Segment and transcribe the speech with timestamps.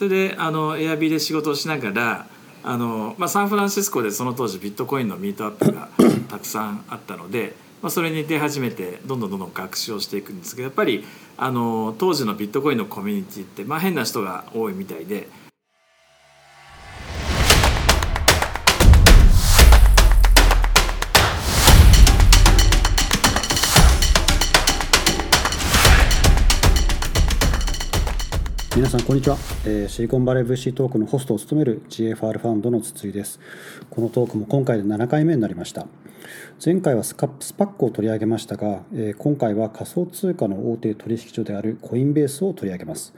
[0.00, 2.26] それであのエアビーで仕事をしながら
[2.62, 5.90] あの、まあ、サンフランシスコでその当時ビットコインのミートアップが
[6.30, 11.04] たくさんあったので、まあ、それに出始めてどんどんどんどん学習をしていくんですけどやっぱり
[11.36, 15.28] あの当時のビットコインのコミュニティって、まあ、変な人が多いみたいで。
[28.76, 33.40] 皆さんこんにちは、えー、シリコンバレー VC トークのホストを務める GFR ファンドの筒井です。
[33.90, 35.88] このトークも今回で7回目になりました。
[36.64, 43.14] 前回はスカスパックを取り上げましたが、え、今回は仮想通貨の大手取引所であるコインベースを取り上げます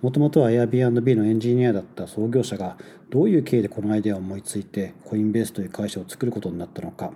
[0.00, 2.76] もともとは Airbnb のエンジニアだった創業者が
[3.10, 7.12] どういう経緯でこのアイデアを思いついてコインベースという会社を作ることになったのか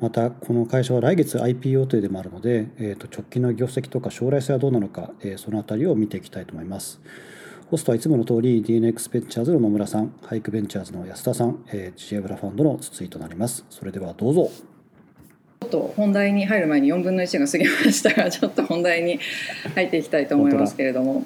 [0.00, 7.00] またこの会社は来月 IPO というでもあるので、えー、と直近の業績とか将来性はどうなのか、え、そのあたりを見ていきたいと思います
[7.72, 13.64] ホストはいつもの通り DNX ベンチャーズの野村さん、ハイクベンチャーズの安田さん、えー、 GFR Fund の筒井となります。
[13.70, 14.71] それではどうぞ。
[15.62, 19.20] ちょっと本題に入る前に4分の1が過ぎましたが、 ちょっと本題に
[19.76, 21.24] 入っていきたいと思いますけれども、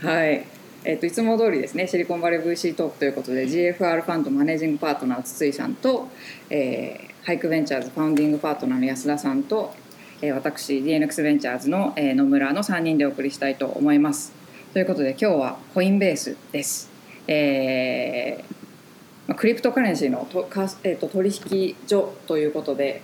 [0.00, 0.44] はい。
[0.84, 6.08] えー、といつも通りですねシリコンバレー VC トークということで GFR ファンドマネージングパートナー筒井さんと、
[6.50, 9.72] えー、 HIKE Ventures Founding Partner の安田さんと、
[10.20, 14.32] えー、私 DNX ベンチャーズの、えー、野村の3人でお送りしたいと思います。
[14.72, 16.90] ということで今日はコインベースです。
[17.28, 23.02] えー、クリプトカレンシーのとか、えー、と取引所ということで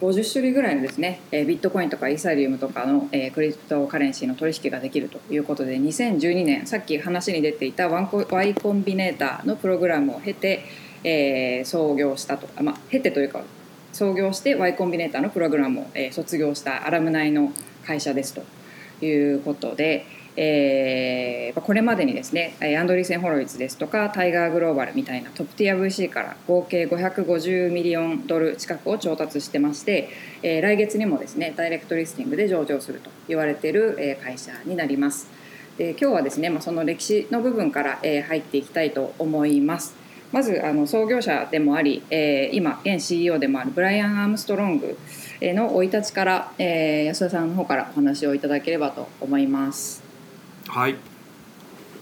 [0.00, 10.64] 50種類ぐらいのですねえビットコインとかイーサリウムとかのえクリプトカレンシーの取引ができるということで2012年さっき話に出ていた Y コンビネーターのプログラムを経て、
[11.02, 13.42] えー、創業したとまあ経てというか
[13.92, 17.52] 創業して Y コンビネーターのプログラムを、えー、卒業したアラムナイの
[17.84, 18.44] 会社ですと
[19.04, 20.06] いうことで、
[20.40, 30.10] えー、これまでにですねアンドリーセン・ホロイツですとかタイガーグローバルみたいなトップティア VC から合計550ミリオンドル近くを調達してまして、
[30.44, 35.28] えー、来月にもですねダイレクトリスティングで上場すると言われている、え会社になります。
[35.76, 39.94] で今日はですね、まあ、その歴史の部分から、え入っていきたいと思います。
[40.30, 44.98] まずあの創業者でもあり、えー、今現 CEO でもあるブライアン・アームストロング
[45.40, 50.07] の生い立ちから、えー、安田さんの方からお話をいただければと思います。
[50.68, 50.92] はい。
[50.92, 50.98] よ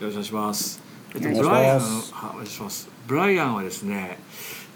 [0.00, 0.82] ろしくお願いします。
[1.14, 2.88] えっと、ブライアンはお願いします。
[3.06, 4.18] ブライアンはですね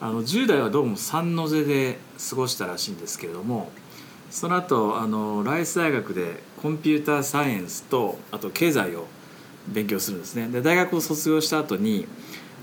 [0.01, 1.99] あの10代はどうも三ノ瀬で
[2.31, 3.73] 過ごしたらしいんですけれども
[4.31, 9.09] その後あのライス大学でコンピューターサイエンスとあと経済を
[9.67, 10.47] 勉強するんですね。
[10.47, 12.06] で大学を卒業した後に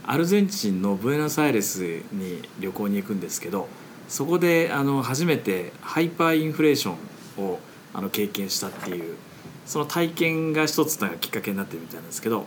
[0.05, 1.81] アルゼンチンのブエノスアイレス
[2.13, 3.67] に旅行に行くんですけど
[4.07, 6.93] そこであの初めてハイパーインフレーショ
[7.41, 7.59] ンを
[7.93, 9.17] あの経験したっていう
[9.67, 12.45] その体験が一つのきっかけになってるみたいなんですけど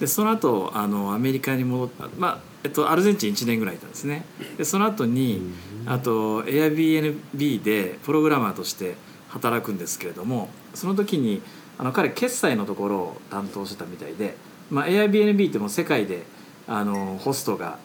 [0.00, 2.08] でその後あのアメリカに戻った。
[2.18, 4.24] まあえっと、アルゼンチン1年ぐらいいたんですね。
[4.58, 5.40] でその後に
[5.86, 8.96] あと Airbnb でプログラマーとして
[9.28, 11.42] 働くんですけれどもその時に
[11.78, 14.36] あの彼決済のところを担当してたみたいで、
[14.70, 16.24] まあ、Airbnb ってもう世界で
[16.66, 17.78] あのホストが、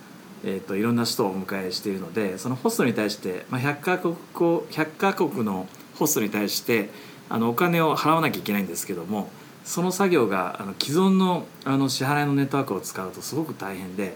[0.44, 5.68] えーと、いろんな人をお迎えしているのでそのホストに対して、まあ、100カ国100カ国の
[6.00, 6.90] ホストに対して
[7.34, 9.30] あのお金を払わなきゃいけないんですけども
[9.64, 14.16] その作業があの既存のあの支払いのネットワークを使うとすごく大変で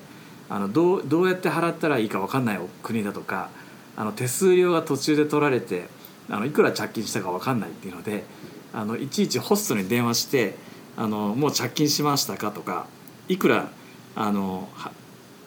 [0.50, 3.50] あのどうどうやって払ったらいいか分かんない国だとか
[3.96, 5.88] あの手数料が途中で取られて
[6.30, 8.26] あのいくら着金したか分かんないっていうので
[8.74, 10.56] あのいちいちホストに電話して
[10.98, 12.88] あの「もう着金しましたか?」とか
[13.30, 13.70] 「いくら
[14.16, 14.68] あの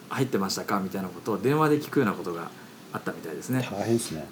[0.09, 2.49] 入ってましたか?」みたいなことを電話で聞くようなことが
[2.93, 3.67] あったみたいですね。
[3.71, 4.25] 大変ですね、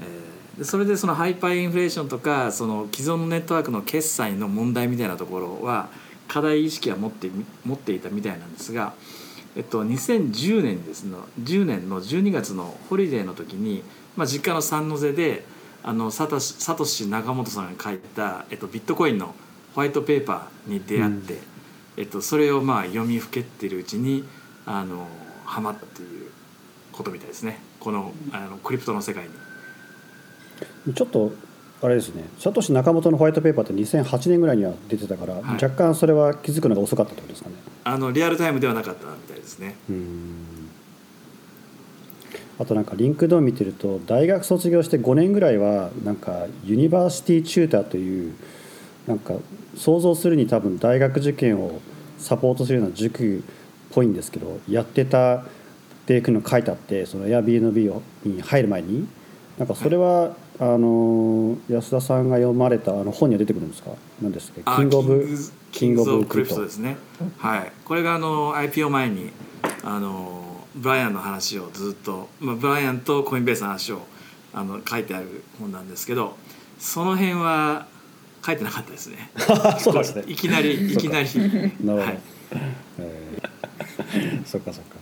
[0.00, 5.88] えーでそれでそのハイパーインフレーションとかその既存のネットワークの決済の問題みたいなところは
[6.28, 7.28] 課題意識は持って
[7.64, 8.94] 持っていたみたいなんですが、
[9.56, 13.82] えっと、2010年ですの10年の12月のホリデーの時に、
[14.16, 15.44] まあ、実家のサンノゼで
[15.82, 19.34] あのサトシサトシ仲本さんが書いた、えっと、ビットコインの
[19.74, 21.40] ホワイトペーパーに出会って、うん、
[21.98, 24.24] えっと、それをまあ読みふけってるうちに
[24.66, 25.08] あの
[25.44, 26.30] ハマったっていう
[26.92, 29.43] ことみたいですねこのあのクリプトの世界に。
[30.94, 31.32] ちょっと
[31.82, 32.24] あれですね。
[32.38, 37.56] サトシ仲本のホワイトペーパーって2008年ぐらいには出てたから、はい、若干それは気づくのが遅かったってことですかね。
[37.84, 39.76] あのリアルタイムではなかったみたいですね。
[42.58, 48.34] あとなんか LinkedIn 見てると大学卒業して5年ぐらいはなんか University Tutor という
[49.06, 49.34] なんか
[49.76, 51.80] 想像するに多分大学受験を
[52.16, 53.40] サポートするような塾っ
[53.90, 55.44] ぽいんですけどやってたっ
[56.06, 59.06] ていうの書いてあってその Airbnb に入る前に。
[59.58, 63.90] なんかそれはあの安田さんが読まれたあの本には出てくるんですか？
[64.22, 65.28] 何ですか King of
[65.72, 66.96] King of Crypto ですね。
[67.38, 67.72] はい。
[67.84, 69.30] これがあの IPO 前に
[69.82, 74.02] あのブライアンの話をずっと、まあ、ブライアンとコインベースの話を
[74.52, 76.36] あの書いてある本なんですけど
[76.78, 77.86] その辺は
[78.44, 79.30] 書いてなかったですね。
[79.80, 80.24] そうですね。
[80.28, 81.28] いきなりいきなり。
[81.34, 82.18] なるほど、はい。
[82.98, 84.46] えー。
[84.46, 84.94] そっかそっか。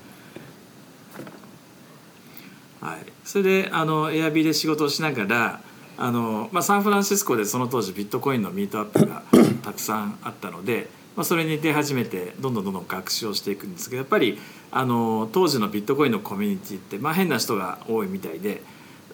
[2.86, 3.00] はい、
[3.32, 5.60] それであのエアビーで仕事をしながら
[5.96, 9.22] あの、まあ、サンフランシスコでその当時ビットコインのミートアップが
[9.64, 14.38] たくさんあったので、まあ、それに出始めてどんどんどんどん学習をしていくんですけどやっぱり
[14.70, 18.60] あの当時のビットコインのコミュニティって、まあ、変な人が多いみたいで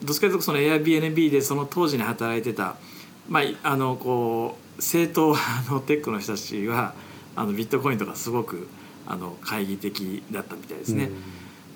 [0.03, 2.75] どっちかというとその Airbnb でその当時に働いてた、
[3.29, 6.95] まあ、あのこう正統派のテックの人たちは
[7.37, 8.67] あのビットコインとかすごく
[9.07, 11.09] あの懐疑的だったみたいですね。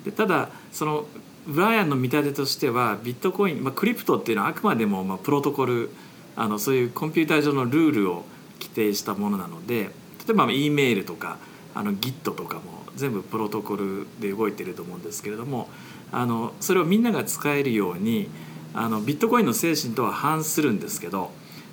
[0.03, 1.05] でただその
[1.47, 5.89] ブライアンの見立てとしてはビットコイン、まあ、クリプトっていうのはあくまでもまあプロトコル
[6.35, 8.23] あのそういうコンピューター上のルールを
[8.59, 9.89] 規定したものなので
[10.25, 11.37] 例えば E メールとか
[11.75, 15.69] あの Git とかも全部プロトコルで動いてると思うんですけれども
[16.11, 18.29] あのそれをみんなが使えるように
[18.73, 21.31] あのビットコインの精神とは反するんですけど、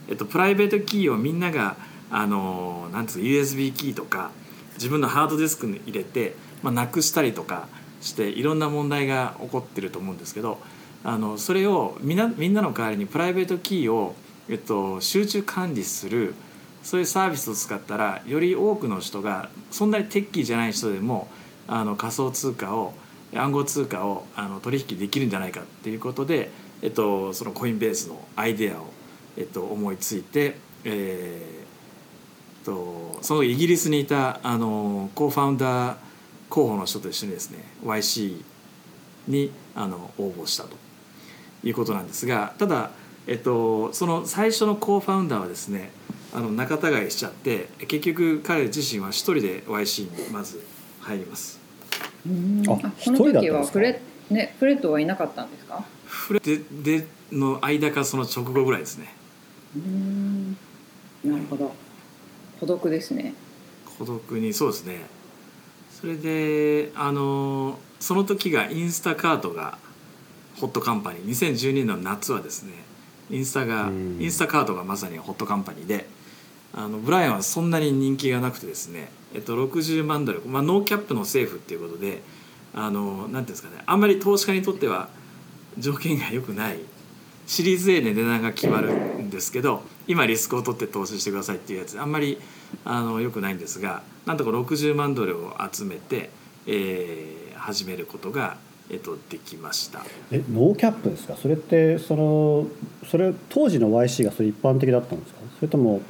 [0.08, 1.76] えっと、 private key をみんなが
[2.10, 4.30] あのなんつう USB キーとか
[4.74, 7.68] 自分のハードディスクに入れて、まあ、なくしたりとか
[8.00, 10.58] していろんな問題が起こってると思うんですけど
[11.04, 14.14] あのそれをみんなみんなの代わりに private key を、
[14.48, 16.34] えっと、集中管理する
[16.82, 21.28] そういうサービスを使ったらより多くの人がそんなに techy じゃない人でも
[21.68, 22.94] あの仮想通貨を
[23.34, 26.50] 暗号通貨をあの取引できるんじゃないかっていうことで、
[26.82, 28.86] えっと、そのコインベースのアイデアを、
[29.36, 35.96] えっと、思いついて、えー、とそのイギリスにいたあの co-founder
[36.50, 38.42] 候補の人と一緒にですね YC
[39.28, 40.76] にあの応募したと
[41.64, 42.90] いうことなんですがただ、
[43.26, 45.90] えっと、その最初のコーファウンダーはですね
[46.34, 50.64] あの仲違いしちゃって結局彼自身は一人で YC にまず
[51.00, 51.58] 入ります。
[51.92, 52.62] あうん。
[52.68, 54.00] あこの時はフレ,、
[54.30, 55.84] ね、フレットはいなかったんですか？
[56.06, 56.58] フレで
[57.00, 59.12] での間かその直後ぐらいですね。
[59.74, 60.52] うん。
[61.24, 61.72] なるほど。
[62.60, 63.34] 孤独ですね。
[63.98, 65.00] 孤独にそうですね
[66.00, 69.78] それであのその時がインスタカートが
[70.58, 71.24] ホットカンパニー。
[71.26, 72.72] 2012年の夏はですね
[73.30, 74.18] インスタがうん。
[74.20, 76.06] インスタカートがまさにホットカンパニーで
[76.72, 82.22] あのブライアンはそんなに人気がなくてですね、えっと、60万ドル、まあ、ノーキャップの政府っていうことで
[82.74, 85.08] あのなんていうんですかねあんまり投資家にとっては
[85.78, 86.78] 条件が良くない
[87.50, 92.00] シリーズ A で値段が決まるんですけど今リスクを取って投資してくださいっていうやつ。
[92.00, 92.38] あんまり
[92.84, 96.30] あの良くないんですがなんとか60万ドルを集めて、
[96.66, 98.56] えー始めることが、
[98.88, 100.02] えっと、できました。
[100.30, 101.36] えノーキャップですか？
[101.36, 102.66] それってその
[103.10, 105.40] それ当時の YC がそれ一般的だったんですか？
[105.56, 106.00] それとも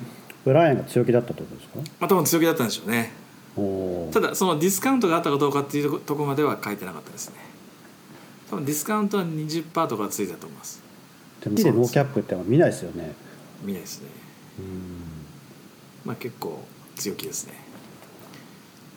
[0.44, 1.78] ブライアンが強気だったってことですか？
[1.98, 3.10] まあ、多分強気だったんでしょうね。
[4.12, 7.34] ただそのディスカウントがあったかどうかっていうところまでは書いてなかったですね。
[8.48, 10.82] 多分ディスカウントは20%とかついたと思います
[11.42, 13.14] でもでノーキャップって見ないですよね。
[13.62, 14.08] 見ないですね。
[14.58, 14.66] うん。
[16.04, 16.62] まあ結構
[16.96, 17.54] 強気ですね。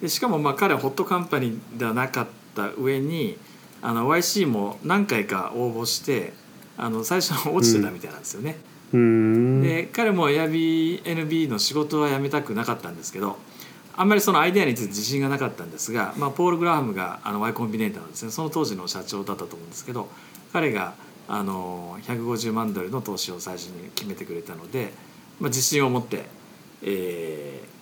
[0.02, 3.38] でしかもまあ彼はホットカンパニーではなかった上に
[3.82, 6.34] あの YC も何回か応募して
[6.78, 8.58] あの最初は落ちてたみたいなんですよね、
[8.92, 9.62] うーん。
[9.62, 13.38] で彼も Airbnb の仕事は辞めたくなかったんですけど
[13.96, 18.32] あんまりそのアイデアについて自信がなかったんですが、まあ、ポール・グラハムがあの Y コンビネーターなんですね。
[18.32, 20.10] その当時の社長だったと思うんですけど
[20.52, 20.96] 彼が
[21.28, 24.94] あの150万ドルの投資を最初に決めてくれたので、
[25.40, 26.26] まあ、自信を持って、
[26.84, 27.74] えー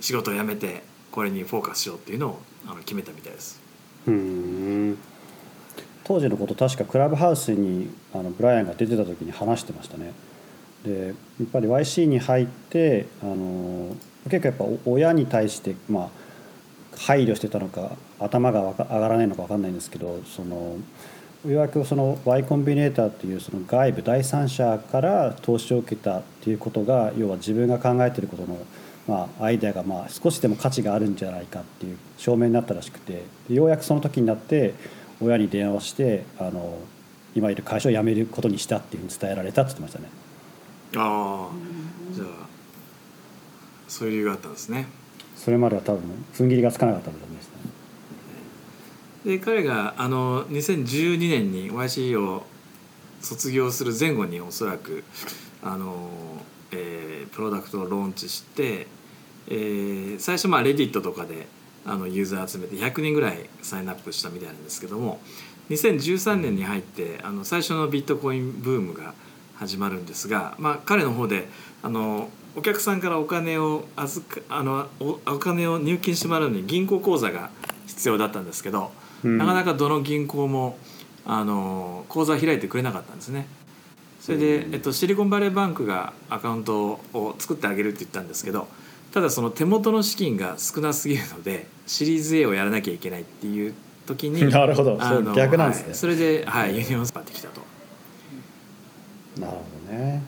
[0.00, 3.60] 仕事を辞めてこれにフォーカスしようっていうのをあの決めたみたいです。
[4.06, 4.98] うん
[6.04, 10.12] 当時のこと確かクラブハウスにあのブライアンが出てた時に話してましたね
[10.84, 16.08] でやっぱり YC に入ってあの結構やっぱ親に対してまあ
[16.96, 20.78] 配慮してたのか頭が上がらないのか分かんないんですけどその
[21.46, 28.58] ようやくその Y コンビネーターっていうその外部第三者から投資を受けたっていうことが要は自分が考えてることの、
[29.08, 34.74] まあ、アイデアがまあ少しでも価値があるんじゃないかっていう証明になったらしくてでようやくその時になって
[35.22, 36.78] 親に電話してあの
[37.34, 40.08] 今いる会社を辞めることにしたっていうふうに伝えられたって言ってましたね。
[40.96, 42.28] ああじゃあ
[43.88, 44.86] そういう理由があったんですね。
[45.36, 46.02] それまでは多分
[46.34, 47.52] 踏ん切りがつかなかったんだと思いますね。
[49.24, 52.44] で彼があの2012年に YC を
[53.20, 55.04] 卒業する前後におそらく
[55.62, 56.08] あの、
[56.72, 58.88] えープロダクトをローンチして、
[59.48, 61.46] えー最初まあレディットとかで
[61.84, 65.20] あのユーザー集めて100人ぐらいサインアップしたみたいなんですけども
[65.70, 69.14] 2013年に入ってあの最初のビットコインブームが
[69.54, 71.48] 始まるんですが、まあ、彼の方で
[71.82, 77.50] あのお客さんからお金を預かあのお金を入金してもらうのに銀行口座が
[77.86, 78.92] 必要だったんですけど、
[79.24, 80.78] なかなかどの銀行も
[81.24, 83.46] あの口座を開いてくれなかったんですね。
[84.20, 88.68] それで、えっと、シリコンバレーバンクがアカウントを作ってあげるって言ったんですけど
[89.12, 93.74] ただその手元の資金が少なすぎるのでシリーズ A をやらなきゃいけないっていう
[94.06, 94.98] 時に なるほど。
[95.34, 95.84] 逆なんですね。
[95.86, 95.94] はい。
[95.94, 97.62] それで、はい、ユニオンスクエアがきたと。
[99.38, 100.22] なるほどね。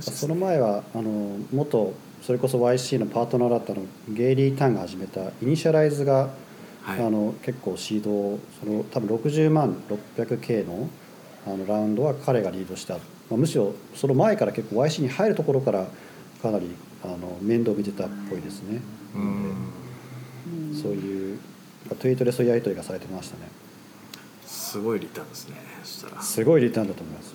[0.00, 6.30] その前はあの元それこそ YC のパートナーだったのゲイリー・タンが始めたイニシャライズドが、
[6.86, 7.00] はい。
[7.04, 9.74] あの結構シードその多分60万
[10.16, 10.88] 600K の
[11.46, 13.00] あのラウンドは彼がリードした、ま
[13.32, 15.86] あ、むしろその前から結構 YC に入るところから
[16.42, 16.70] かなり
[17.04, 18.80] あの面倒見てたっぽいですね、
[19.14, 20.74] うん。
[20.74, 21.38] そういう
[21.88, 23.48] トゥイートでそういうやり取りがされてましたね。
[24.44, 26.22] すごいリターンですねそしたら。
[26.22, 27.34] すごいリターンだと思います、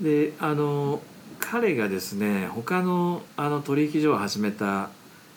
[0.00, 1.00] であの
[1.38, 4.90] 彼がですね他のあの取引所を始めた、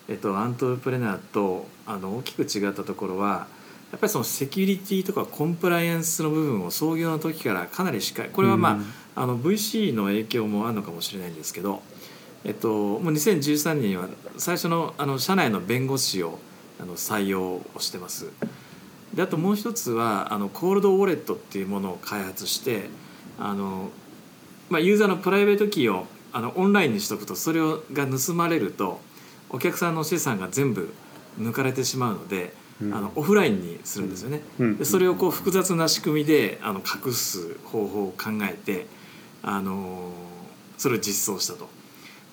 [0.10, 3.48] えっと、アントレプレナーとあの大きく違ったところは
[3.91, 11.83] やっぱりそのセキュリティとかコンプライアンスの部分を創業の時からかなりしっかりこれはまあ,、うんあの VC の影響もあるのかもしれないんですけど、
[12.43, 16.39] えっと、もう2013年には最初のあの社内の弁護士を
[16.79, 18.31] あの採用をしてます。
[19.13, 22.89] であともう一つはあのコールドウォレットっていうものを開発して
[23.38, 23.91] あの、
[24.72, 29.00] まあ、ユーザーの private key をあのオンラインにしとくとそれをが盗まれると
[29.53, 30.93] お客さんの資産が全部
[31.39, 32.93] 抜かれてしまうので、うん。
[32.93, 34.41] あのオフラインにするんですよね。
[34.60, 34.77] うん。
[34.77, 38.88] でそれをこう複雑な仕組みであの隠す方法を考えて、
[39.41, 40.12] あの
[40.77, 41.69] それを実装したと。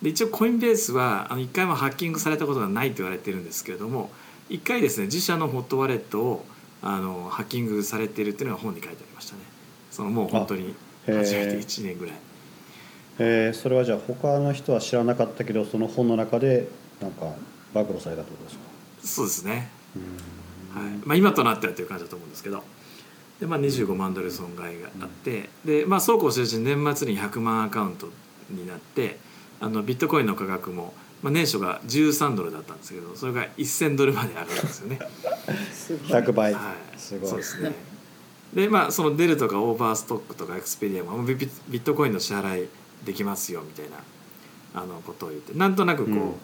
[0.03, 4.11] で一応コインベースはあの1回もハッキングされたことがないと言われてるんですけれども
[4.49, 6.47] 1回ですね自社のホットワレットを
[6.83, 9.43] あのハッキングされているっていうのが本に書いてありましたね。
[9.91, 10.75] そのもう本当に
[11.07, 12.15] 初めて1年ぐらい。
[13.19, 13.53] えー。
[13.55, 16.69] それはじゃあ他の人は知らなかったけどその本の中で
[17.01, 17.33] なんか
[17.73, 18.63] 暴露されたってことですか？
[19.03, 19.71] そうですね、
[20.75, 20.85] はい。
[21.05, 22.63] まあ、今となってはという感じだと思うんですけど。
[23.41, 28.11] で、まあ、25万ドル損害があってで、まあ、そうこうしてるうちに年末に100万アカウント
[28.51, 29.17] になって
[29.61, 30.93] あのビットコインの価格も、
[31.23, 34.99] まあ、年初が13ドルだったんですけどそれが1000ドルまで上がるんですよね。
[35.73, 37.31] すごい100倍、はい、すごい。
[37.31, 37.73] そうですね。
[38.53, 42.69] でまあそのデルとかオーバーストックとかエクスペリアもビットコインの支払い
[43.07, 43.97] できますよみたいな
[44.75, 46.35] あのことを言ってなんとなくこう、うん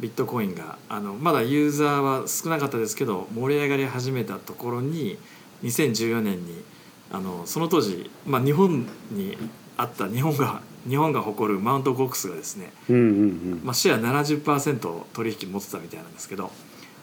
[0.00, 5.18] ビットコインがあのまだユーザーは少なかったですけど盛り上がり始めたところに
[5.62, 6.62] 2014年に
[7.10, 9.36] あのその当時、まあ、日本に
[9.76, 13.06] あった日本が 日本が誇るマウントコックスがですね、うんうんう
[13.54, 13.60] ん。
[13.64, 16.50] まあ、シェア70%取引持ってたみたいなんですけど、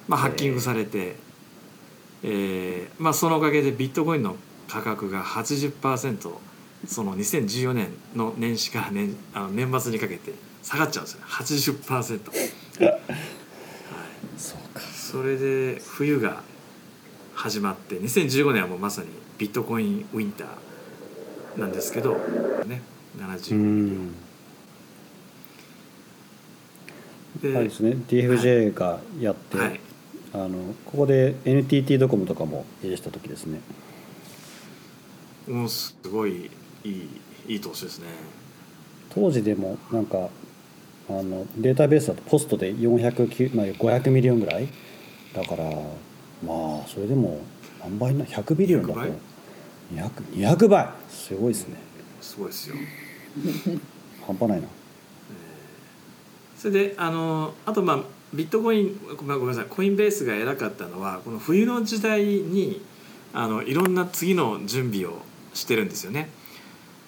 [0.08, 1.16] まあ、ハッキングされて、
[2.22, 4.36] えーまあ、そのおかげでビットコインの
[4.68, 6.32] 価格が80%
[6.86, 10.34] その2014年の年始から年あの年末にかけて
[10.64, 11.26] 下がっちゃうんですよね。
[11.28, 12.20] 80%。
[14.38, 14.82] そうか。
[14.82, 16.42] それで冬が
[17.34, 22.16] 始まって2015年はもうまさにビットコインウィンターなんですけど
[22.66, 22.82] ね
[23.18, 24.16] う70ん。
[27.42, 27.98] で、あれですね。
[28.08, 29.80] DFJ がやって、はい、
[30.34, 33.60] あのここで NTT ドコモとかも入れした時ですね。
[35.48, 36.52] もうすごい
[36.84, 37.10] いい
[37.48, 38.06] いい投資ですね。
[39.10, 40.30] 当時でもなんか
[41.20, 44.68] あのデータベースだと post で409、まあ、500 million ぐらい。
[45.34, 45.66] だから
[46.46, 47.42] まあそれでも
[47.80, 49.00] 何倍な？100 billion だと。
[49.00, 49.14] 100
[49.94, 50.10] 200,
[50.58, 50.90] 200倍！
[51.10, 51.78] すごいですね。
[52.22, 52.76] すごいですよ。
[54.26, 54.68] 半端ないな
[56.58, 58.00] それであのあとまあ
[58.34, 59.66] ビットコインごめんごめんなさい。
[59.70, 62.82] コインベースが偉かったのはこの冬の時代に
[63.34, 65.22] あのいろんな次の準備を
[65.54, 66.30] してるんですよね。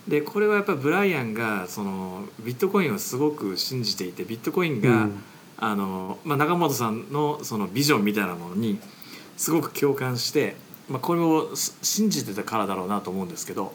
[0.07, 5.23] でこれはやっぱりブライアンがそのビットコインをすごく信じていてビットコインが、うん。
[5.57, 8.79] あのまあ、中本さんのそのビジョンみたいなものに
[9.37, 10.57] すごく共感して、
[10.89, 13.73] まあ、これをす信じてたからだろうなと思うんですけど、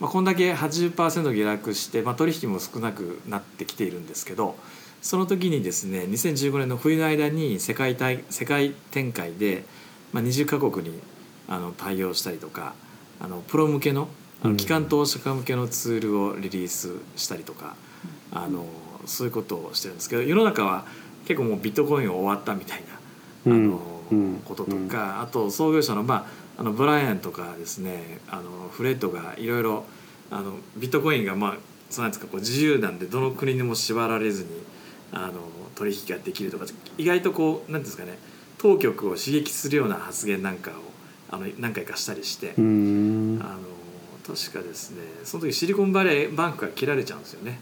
[0.00, 4.56] まあ、こんだけ80%下落して、まあ、取引も少なくなってきているんですけど
[5.00, 9.64] その時にですね2015年の冬の間に世界大世界展開で、
[10.12, 11.00] まあ、20カ国に
[11.48, 12.74] あの対応したりとか
[13.18, 14.08] あのプロ向けの
[14.42, 14.52] あうん。
[14.52, 17.76] の機関投資家向けのツールをリリースしたりとか、
[18.32, 18.66] あの
[19.06, 20.84] そういうことをしてるんですけど世の中は
[21.26, 22.82] 結構もうビットコイン終わったみたい
[23.46, 24.42] な、あのうん。
[24.44, 26.26] こととか、あと創業者の,、ま
[26.56, 29.84] あ、あのブライアンとかですねあのフレッドがいろいろ
[30.30, 31.56] あのビットコインがまあ
[31.90, 34.50] そうなんですかこう自由なんでどの国にも縛られずに
[35.12, 35.34] あの
[35.74, 36.66] 取引ができるとか
[36.98, 38.18] 意外とこうなんていうんですかね
[38.58, 40.74] 当局を刺激するような発言なんかを
[41.30, 43.40] あの何回かしたりして、うん。
[43.42, 43.60] あの
[44.26, 45.02] 確かですね。
[45.24, 47.58] その時シリコンバレーバンクが切られちゃうんですよね。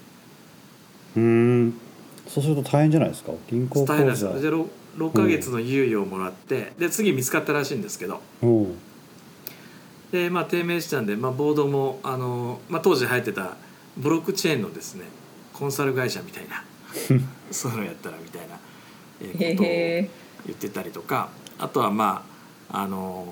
[1.16, 1.74] うん。
[2.28, 3.32] そうすると大変じゃないですか？
[3.50, 4.40] 銀行口大変なんです座よ。
[4.40, 4.66] で 6,
[4.98, 8.20] 6ヶ月の猶予をもらってで次見つかったらしいんですけど。
[8.42, 8.66] おう。
[10.12, 13.56] で、まあ、低迷したんで、まあ、ボードもあの、まあ、当時流行ってた
[13.96, 15.04] ブロックチェーンのですね
[15.54, 16.62] コンサル会社みたいな
[17.50, 18.58] そういうのやったらみたいな、
[19.20, 20.10] えーことをへ
[20.46, 22.24] 言ってたりとかあとはま
[22.70, 23.26] ああの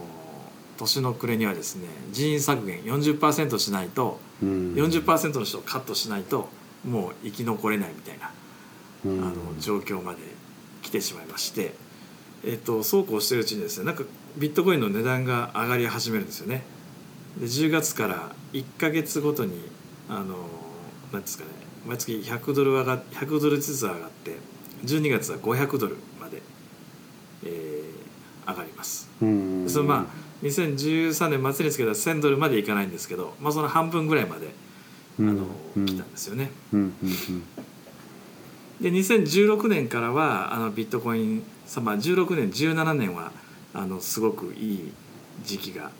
[0.80, 6.49] 年の暮れにはですね人員削減40%しないとうん40%の人をカットしないと
[6.88, 8.30] もう生き残れないみたいな
[9.04, 10.18] うんあの状況まで
[10.82, 11.75] 来てしまいまして、
[12.42, 14.04] えっとそうこうしてるうちにですねなんか
[14.38, 16.62] ビットコインの値段が上がり始めるんですよね。
[17.38, 19.60] で10月から1か月ごとに
[20.08, 20.37] あの
[21.12, 21.50] なんですかね
[21.87, 24.37] 毎月100ドル上が100ドルずつ上がって
[24.87, 26.40] 12月は500ドルまで、
[27.44, 28.00] えー
[28.50, 29.08] 上がります。
[29.22, 34.49] うんそのまあ2013年末につけた1000ドルまでいかないんですけど、まあ、その半分ぐらいまで
[35.18, 35.87] あの、うん。
[35.87, 36.50] 来たんですよね。
[36.73, 37.42] うんうん
[38.80, 43.30] で2016年からはあのビットコインさ、まあ、16年17年は
[43.75, 44.92] あのすごくいい
[45.44, 45.90] 時期が、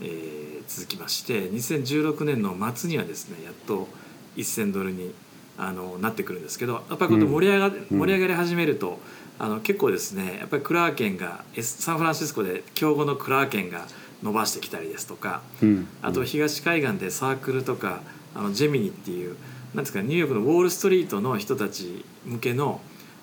[0.00, 3.88] えー続きまして2016年の末にはですねやっと
[4.36, 5.12] 1000ドルに
[5.58, 8.98] あのなってくるんですけどやっぱり盛り上が,、盛り上がり始めると
[9.42, 13.88] あの結構ですねやっぱりクラーケンがサンフランシスコで競合のクラーケンが
[14.22, 15.68] 伸ばしてきたりですとかうん。
[15.68, 18.02] うんあと東海岸でサークルとか
[18.36, 19.36] あのジェミニっていう
[19.74, 22.80] なんですかニューヨークのウォール・ストリートの人たち向けの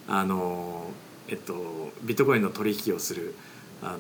[0.10, 0.90] あの、
[1.30, 3.34] えっと、ビットコインの取引をする
[3.82, 4.00] あの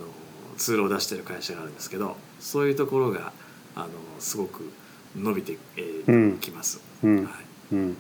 [0.58, 3.32] ツールを出してる会社があるんですけどそういうところが
[3.76, 3.88] あの
[4.20, 4.74] すごく
[5.16, 6.04] 伸びてき、え
[6.42, 6.82] きます。
[7.02, 7.24] うん。
[7.24, 7.34] はい。
[7.72, 7.98] うん。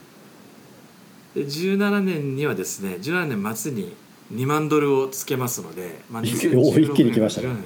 [1.36, 3.96] で17年にはですね17年末に
[4.34, 7.48] 2万ドルをつけますので、まあ、お一気に来ましたね。
[7.48, 7.64] うん。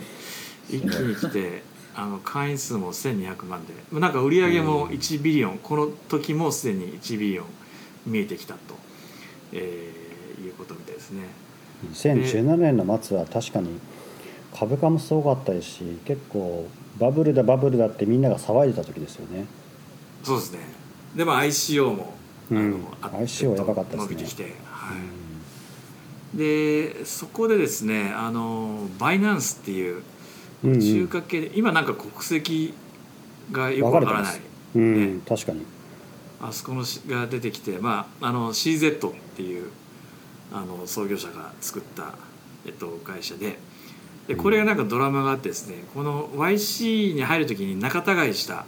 [0.70, 1.64] 一気に来て
[1.96, 3.74] あの会員数も1200万で。
[4.00, 7.46] なんか売り上げも1ビリオン、この時もすでに1ビリオン
[8.08, 8.60] 見えてきたと、
[9.52, 10.04] えー
[10.44, 11.24] いうことみたいですね。
[11.92, 13.80] 2017年の末は確かに
[14.54, 19.46] 株価もすごかったですし結構バブルだバブルだってみんなが騒いでた時ですよね。
[20.24, 20.60] そうですね。
[21.16, 22.14] でも ICO も、
[22.52, 22.86] うん。
[23.02, 24.04] あの ICO やばかったですね。
[24.04, 25.23] 伸びてきて、はい
[26.34, 30.04] でそこでですねあのバイナンスっていう
[30.64, 30.80] うんうん。
[30.80, 32.74] 中華系で、今なんか国籍
[33.52, 34.40] がよくわからない。
[34.76, 35.22] うん、ね。
[35.28, 35.66] 確かに。
[36.42, 39.70] あそこのしが出てきて、まあ、あの CZ っていう
[40.52, 42.16] あの創業者が作った、
[42.66, 43.60] えっと、会社で。
[44.28, 48.66] でこれがなんかドラマがあってですねこの YC に入る時に仲違いした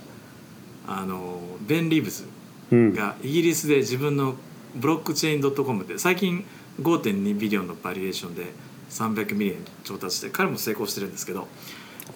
[0.86, 2.26] あのベン・リーブス
[2.72, 2.94] うん。
[2.94, 4.36] がイギリスで自分の
[4.76, 6.46] ブロックチェーン .com で最近
[6.82, 8.48] 5.2 billion の valuation で
[8.90, 11.48] 300 million 調達して彼も成功してるんですけどこ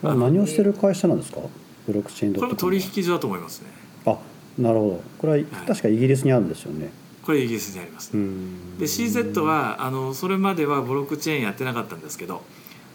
[0.04, 1.40] れは何をしてる会社なんですか？
[1.88, 3.68] ブロックチェーンこれも取引所だと思いますね。
[4.06, 4.18] あ
[4.58, 5.04] なるほど。
[5.18, 6.92] これは確かイギリスにあるんですよね。
[7.24, 8.14] これイギリスにあります。
[8.14, 8.78] ねうん。
[8.78, 12.44] で CZ はあのそれまではブロックチェーンやってなかったんですけど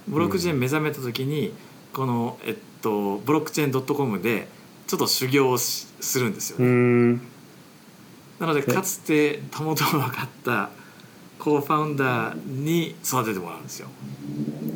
[0.07, 1.53] ブロックチェーン目覚めた時に
[1.93, 4.49] この、えっと、ブロックチェーン .com で
[4.87, 7.15] ちょっと修行をしするんですようね、ん。
[8.39, 10.71] なのでかつてたもとも分かった
[11.39, 13.89] コーファウンダーに育ててもらうんですよ。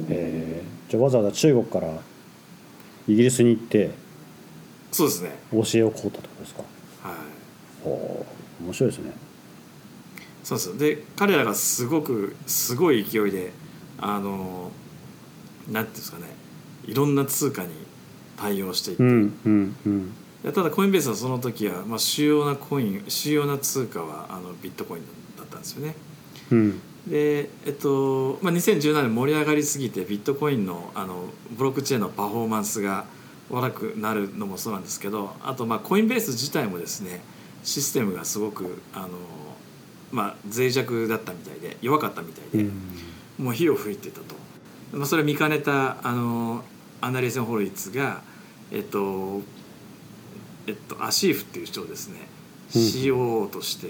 [0.08, 2.00] えーじゃあわざわざ中国から
[3.06, 3.90] イギリスに行って
[4.90, 5.38] そうですね。
[5.52, 6.62] 教えを請うたってことですか？
[7.02, 7.16] はい。
[7.84, 8.26] ほ
[8.60, 9.12] う面白いですね。
[10.42, 10.78] そうです。
[10.78, 13.52] で彼らがすごくすごい勢いで
[13.98, 14.70] あの
[15.70, 16.24] なんていうんですかね。
[16.86, 17.68] いろんな通貨に
[18.38, 20.52] 対応していって、うんうんうん。
[20.54, 25.02] ただコインベースはその時は、まあ、主要なコイン主要な通貨はあのビットコイン
[25.36, 25.94] だったんですよね
[26.50, 26.80] うん。
[27.06, 33.06] でえっと、まあ、2017年盛り上がりすぎてビットコインのあのブロックチェーンのパフォーマンスが
[33.50, 37.22] 悪くなるのもそうなんですけどあとまあコインベース自体もですね
[37.64, 39.08] システムがすごくあの、
[40.12, 42.70] まあ、脆弱だったみたいで弱かったみたいで、
[43.38, 44.34] もう火を吹いてたと、
[44.92, 46.62] まあ、それを見かねたあの
[47.00, 48.20] アナリーセン・ホロイツが
[48.70, 49.40] えっと
[50.66, 52.20] えっとアシーフっていう人をですね
[52.74, 52.82] うん。
[52.82, 53.88] COO として、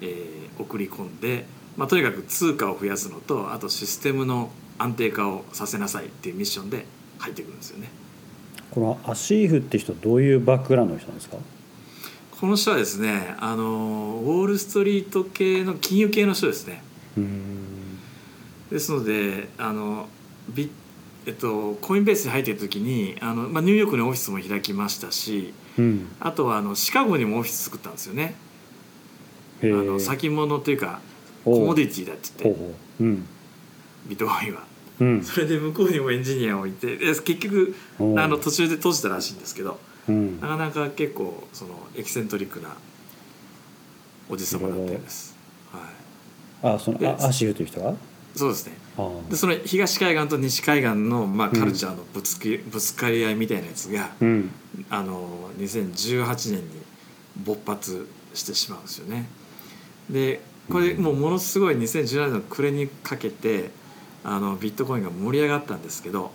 [0.00, 6.86] えー送り込んで、まあ、とにかく通貨を増やすのとあとシステムの安定化をさせなさいっていうミッションで
[7.18, 7.88] 入ってくるんですよね。
[8.70, 11.36] このアシーフって人どういうバックグラウンドの人なんですか？
[12.40, 16.82] この人はですねあのウォール・ストリート系の金融系の人ですね。
[17.16, 17.98] うん。
[18.70, 20.08] ですのであの
[20.48, 20.70] ビ
[21.26, 26.08] えっと、コインベースに入っている時にあの、まあ、ニューヨークにオフィスも開きましたしうん。
[26.20, 28.34] あとはあのシカゴにもオフィス作ったんですよね。
[29.62, 31.00] あの先物というか
[31.44, 32.60] コモディティだって言って。
[32.60, 33.02] ほうほう。
[33.04, 33.26] うん。
[34.06, 34.62] ビットコインは。
[35.00, 35.24] うん。
[35.24, 40.40] それで向こうにもエンジニアを置いてで結局あの途中で閉じたらしいんですけどうん。
[40.40, 42.68] なかなか結構そのエキセントリックな
[44.28, 45.36] おじさまだったようです、
[45.70, 47.94] はい、あそのアシューという人が？
[48.36, 48.72] そうですね。
[48.96, 54.50] あでその東海岸と西海岸の、まあ、カルチャーのぶつき、ぶつかり合いみたいなやつがうん。
[54.90, 56.64] あの2018年に
[57.44, 59.28] 勃発してしまうんですよね。
[60.08, 63.70] でこれもうものすごい2017年の暮れにかけて
[64.22, 66.32] あのビットコインが盛り上がったんですけど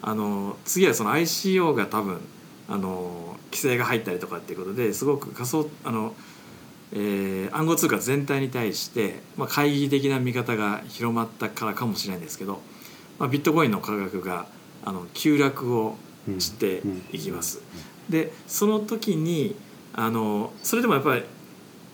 [0.00, 2.20] あの次はその ICO が多分
[2.68, 6.14] あの規制が入ったりとかっていうことですごく仮想あの、
[6.92, 12.60] えー暗号通貨全体に対して、まあ、懐疑的な見方が広まったからかもしれないんですけど、
[13.18, 14.46] まあ、ビットコインの価格が
[14.84, 15.96] あの急落を
[16.38, 17.60] していきます。
[18.08, 19.54] でその時に
[19.92, 21.24] あのそれでもやっぱり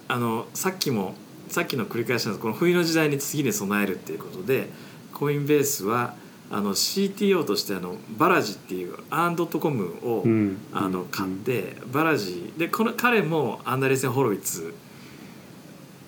[0.07, 1.14] あのさっきも
[1.49, 4.69] さっきの繰り返しなんですこの冬の時代に次に備えるっていうことで
[5.13, 6.15] コインベースは
[6.51, 10.59] あの CTO としてあのバラジっていうアーンドットコムを、うん。
[10.73, 14.75] あの買って、バラジでこの彼もアンダレセン・ホロウィッツ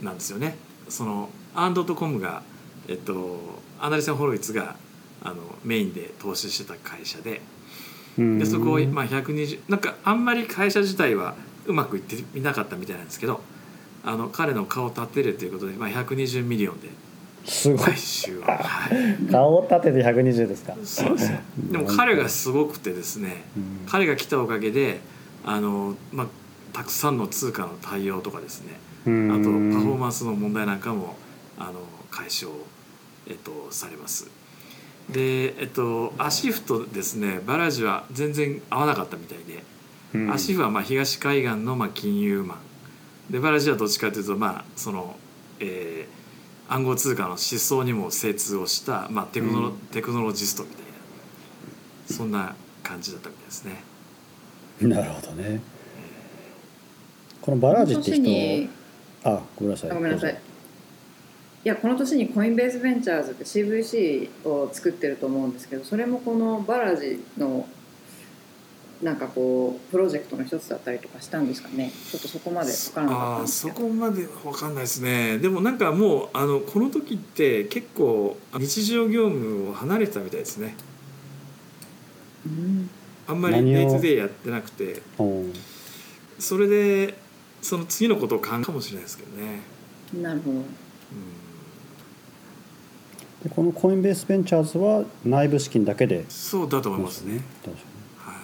[0.00, 0.56] なんですよね。
[0.88, 2.42] そのアーンドットコムが、
[2.88, 3.38] えっと、
[3.80, 4.76] アンダレセン・ホロウィッツが
[5.22, 7.42] あのメインで投資してた会社で。
[8.18, 8.38] うん。
[8.38, 11.34] でそこを、まあ、120なんかあんまり会社自体は
[11.66, 13.42] うまくいっていなかったみたいなんですけど
[14.04, 16.88] あの彼の顔を立てるということで、まあ、120 million で。
[17.44, 17.90] すごい。
[17.90, 18.90] は。
[19.28, 20.74] い、顔を立てて120ですか？
[20.84, 21.42] そうですね。
[21.70, 23.86] でも彼がすごくてですねうん。
[23.86, 25.00] 彼が来たおかげで
[25.44, 26.26] あの、まあ、
[26.72, 28.78] たくさんの通貨の対応とかですね。
[29.06, 29.30] うん。
[29.32, 29.48] あとパ
[29.84, 31.16] フォーマンスの問題なんかも
[31.58, 32.52] あの解消、
[33.26, 34.30] えっと、されます。
[35.10, 39.64] で、えっと、アシフとですねバラジは全然合わなかったみたいで、
[40.14, 40.30] うん。
[40.30, 42.58] アシフはまあ東海岸のまあ金融マン
[43.30, 45.16] でバラジはどっちかというとまあその、
[45.60, 46.20] えー
[46.70, 49.76] 暗号通貨の思想にも精通をした、まあ、テクノロ、うん。
[49.90, 50.78] テクノロジストみたい
[52.10, 53.82] なそんな感じだったみたいですね。
[54.82, 55.60] なるほどね。
[57.40, 58.68] このバラージってこの年に
[59.20, 59.90] 人あごめんなさい。
[59.90, 60.32] あごめんなさい。
[60.32, 67.68] いやこの年にコインベースベンチャーズって CVC を作ってると思うんですけどそれもこのバラジの
[69.02, 71.90] なんかこうプロジェクトの一つだったりとかしたんですかね？
[72.10, 73.76] ちょっとそこまで分からなかったんですけど。
[73.76, 75.38] そこまでわかんないですね。
[75.38, 80.74] でもなんかもうあのこの時って結構日常業務を離れてたみたいですね。
[82.46, 82.90] うん。
[83.26, 83.74] あんまり何を？
[83.78, 85.02] day-to-day やってなくて。
[85.18, 85.44] お
[86.38, 87.18] それで
[87.60, 89.60] その次のことを考えるかもしれないですけどね、
[90.22, 90.56] なるほど。
[90.56, 90.64] うん、
[93.44, 96.24] でこのコインベースベンチャーズは内部資金だけで？
[96.30, 97.82] そうだと思いますね確か
[98.24, 98.40] はい、は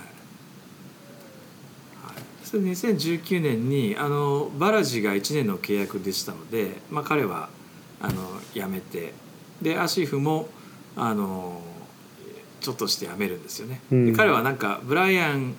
[2.21, 7.49] い、それで2019年にあのバラジが1年の契約でしたので、まあ、彼は
[8.01, 8.23] あの
[8.55, 9.15] 辞めて
[9.61, 10.49] でアシフも
[10.95, 11.61] あの
[12.61, 14.07] ちょっとして辞めるんですよね、うん。
[14.07, 15.55] で彼はなんかブライアン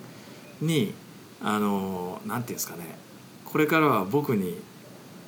[0.62, 0.94] に
[1.42, 2.96] あのなんていうんですかね
[3.44, 4.58] これからは僕に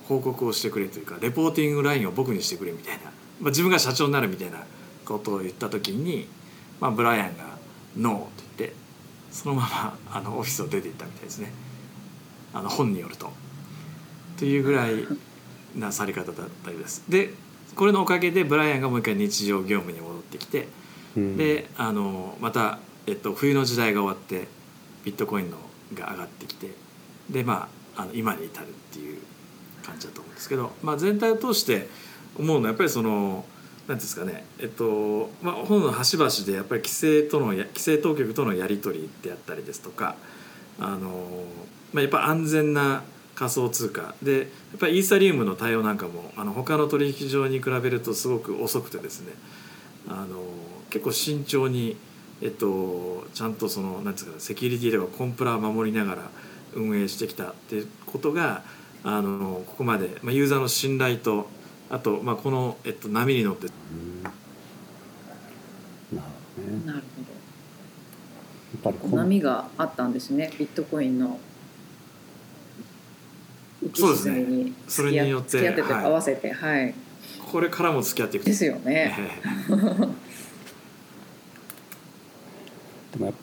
[0.09, 3.05] 報告をしてくれというかレポーティングラインを僕にしてくれみたいな、
[3.38, 4.64] まあ、自分が社長になるみたいな
[5.05, 6.27] ことを言った時に、
[6.81, 7.59] まあ、ブライアンが
[7.99, 8.75] 「ノー」と言って
[9.31, 11.53] そのままあのオフィスを出ていったみたいですね
[12.53, 13.31] あの本によると。
[14.37, 15.07] というぐらい
[15.77, 17.05] なされ方だったようです。
[17.09, 17.31] で
[17.77, 20.66] これのおかげでブライアンがもう一回日常業務に戻ってきて、
[21.14, 24.49] に、うん、であのまた、えっと、冬の時代が終わって
[25.05, 25.59] ビットコインの
[25.95, 26.71] が上がってきて
[27.29, 29.19] でまああの今に至るっていう
[29.85, 31.88] 感じだと思うんですけど、まあ、全体を通して
[32.38, 33.45] 思うのはやっぱりその
[33.90, 34.44] なんですかね。
[34.61, 40.14] えっとまあ本の端々でやっぱり規制との規制当局とのやり取りであったりですとか
[40.79, 41.44] あの、
[41.92, 43.03] まあ、やっぱ安全な
[43.35, 44.14] 仮想通貨。
[44.22, 44.44] でや
[44.76, 49.33] っぱりイーサリウムの対応なんかもあの他の取引所に比べるとすごく遅くてですね
[50.09, 50.40] あの
[50.88, 51.96] 結構慎重に、
[52.40, 56.31] えっと、ちゃんとそのなんていうんですかねセキュリティとかコンプラを守りながら
[56.74, 58.62] 運営してきたっていうことが
[59.03, 61.48] あのここまで、まあ、ユーザーの信頼と
[61.90, 63.66] あと、まあ、この、えっと、波に乗って。
[63.66, 64.31] うんな
[66.22, 66.76] るほど。
[66.76, 67.03] ねなるや
[68.79, 70.53] っぱり波があったんですね。
[70.59, 71.38] ビットコインの。
[73.94, 74.72] そうですね。
[74.87, 76.94] それによって付き合って合わせてはい。
[77.50, 78.44] これからも付き合っていく。
[78.44, 79.12] ですよね。
[83.12, 83.40] でもやっぱ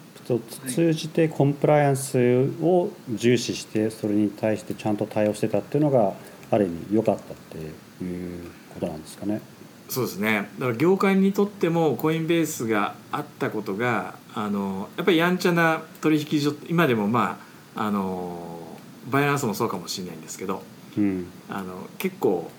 [0.70, 2.18] 通じてコンプライアンス
[2.62, 6.14] を重視してそれに対してちゃんと対応してたっていうのが
[6.52, 9.42] ある意味良かったっていうことなんですかね。
[9.90, 10.50] そうですね。
[10.60, 17.40] だから業界にとってもコインベースがあったことがあのやっぱりやんちゃな取引所今でもま
[17.76, 18.78] ああの
[19.10, 20.64] バイナンスもそうかもしれないんですけど
[20.98, 21.28] うん。
[21.50, 22.52] あの結構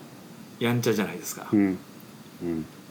[0.59, 1.77] やんちゃじゃないですか、うん。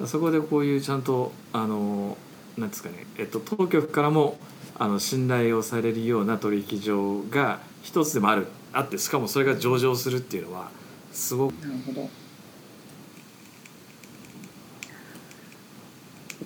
[0.01, 0.07] うん。
[0.07, 2.17] そこでこういうちゃんとあの
[2.57, 4.39] なんですかね、えっと、当局からも
[4.79, 8.47] あの信頼をされるような取引所が一つでもある。
[8.73, 10.71] あってしかもそれが上場するっていうのは
[11.11, 12.09] すごくなるほど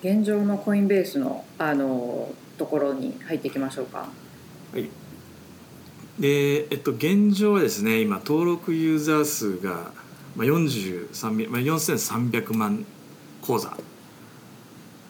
[0.03, 4.09] 現状のコインベースのあのところに入っていきましょうか。
[4.73, 4.89] はい。
[6.19, 9.93] でえっと現状はですね今登録ユーザー数が
[10.35, 12.85] まあ43まあ4300万
[13.41, 13.77] 口座。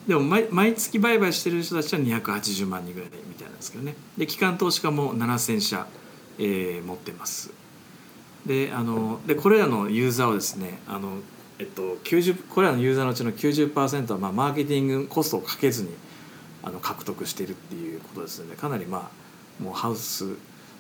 [0.07, 3.95] でも毎毎月売買してる人たちは280万人ぐらいみたいなんですけどね。
[4.19, 5.87] で機関投資家も7000社、
[6.39, 7.51] えー、持ってます。
[8.45, 11.19] であのでこれらのユーザーをですねあの、
[11.63, 15.91] えっと、90これらのユーザーのうちの90%は、まあ、マーケティングコストをかけずに
[16.61, 19.13] あの獲得しているっていうことですのでかなりま
[19.61, 20.25] あもうハウス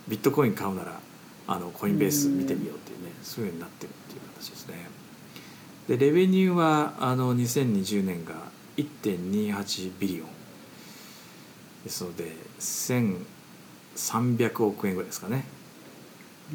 [0.09, 0.99] ビットコイン買うなら
[1.47, 4.75] あのコインベース見てみようっていうねそういうふうになってるっていう形ですね。
[5.87, 8.35] でレベニューはあの2020年が
[8.77, 10.27] 1.28ビリオン
[11.85, 15.45] ですので1300億円ぐらいですかね。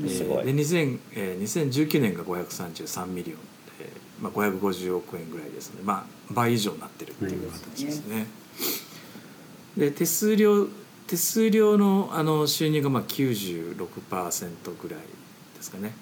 [0.05, 0.45] すごい。
[0.45, 3.37] で2000えー2019年が533 million。
[3.37, 3.46] で、
[4.21, 8.27] まあ、550億円ぐらいですので、まあ、倍以上になってるっていう形ですね。
[9.77, 10.67] で手数料
[11.05, 13.77] 手数料のあの収入がまあ96%
[14.81, 14.99] ぐらい
[15.55, 15.93] ですかね。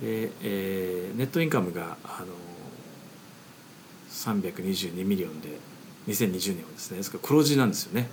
[0.00, 2.26] で、えー net income があの
[4.10, 5.48] 322 million で
[6.06, 8.08] 2020年はですねですから黒字なんですよね。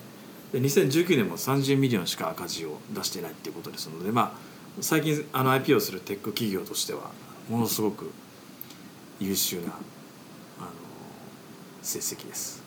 [0.52, 7.12] で2019年も30 million しか赤字を出してないっていうことですのでまあ最近あの IPO するテック企業としては
[7.50, 8.12] ものすごく
[9.20, 9.78] 優秀なあの
[11.82, 12.64] 成績です。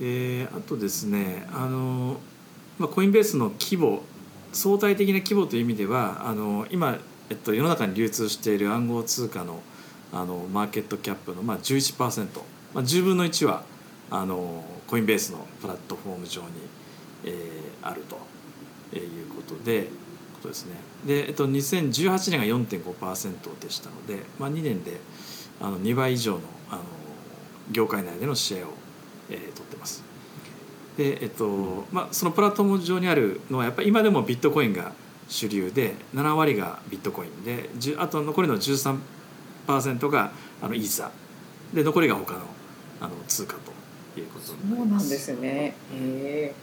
[0.00, 2.18] であとですねあの、
[2.78, 4.02] まあ、コインベースの規模
[4.52, 6.98] 相対的な規模という意味ではあの今、
[7.30, 9.62] えっと、世の中に流通している暗号通貨の
[10.12, 12.26] あのマーケットキャップの、まあ、11%、
[12.72, 13.64] まあ、10分の1は
[14.10, 16.48] あのコインベースのプラットフォーム上に、
[17.24, 18.16] えーあると
[18.96, 19.88] いうことで
[20.44, 20.72] ことですね
[21.06, 24.98] で、えっと、2018年が4.5%でしたので、まあ、2年で
[25.60, 26.82] あの2倍以上のあの
[27.70, 28.72] 業界内でのシェアを、
[29.30, 30.04] えー取ってます。
[30.98, 34.92] でえっとまあ、そのプラットフォーム上にあるのはやっぱり今でもビットコインが
[35.28, 38.98] 主流で7割がビットコインで10あと残りの13%
[40.10, 40.30] が
[40.62, 41.10] あのイーサ
[41.72, 42.40] で残りが他の
[43.00, 43.56] あの通貨
[44.14, 45.10] ということになそうなんります。
[45.10, 46.54] ですねへ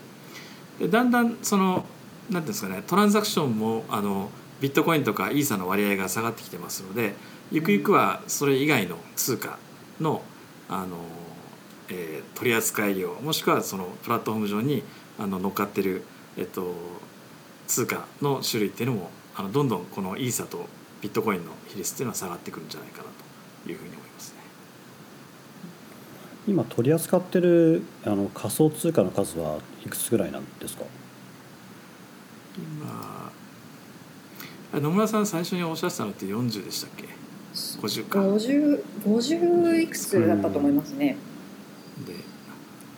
[0.80, 1.86] でだんだんその
[2.32, 4.30] なんですかねトランザクションもあの
[4.62, 7.14] ビットコインとかイーサの割合が下がってきてますので
[7.52, 9.60] ゆくゆくはそれ以外の通貨
[10.00, 10.24] の
[10.70, 10.98] あの、
[11.90, 14.82] えー取り扱い量もしくはそのプラットフォーム上に
[15.20, 16.04] あの乗っかってる、
[16.38, 16.74] えっと、
[17.68, 20.66] 通貨の種類っていうのもあのどんどんこのイーサと
[21.02, 23.04] ビットコインの比率っていうのは下がってくるんじゃないかな
[23.64, 24.38] というふうに思いますね。
[26.48, 30.86] 今取り扱ってるあの仮想通貨の数はいくつぐらいなんですか？
[32.58, 33.32] 今
[34.74, 37.06] あ野村さん最初におっしゃってたのって40でしたっけ
[37.54, 38.20] ？50か。
[38.20, 41.18] 50 50いくつだったと思いますね。
[42.08, 42.14] で。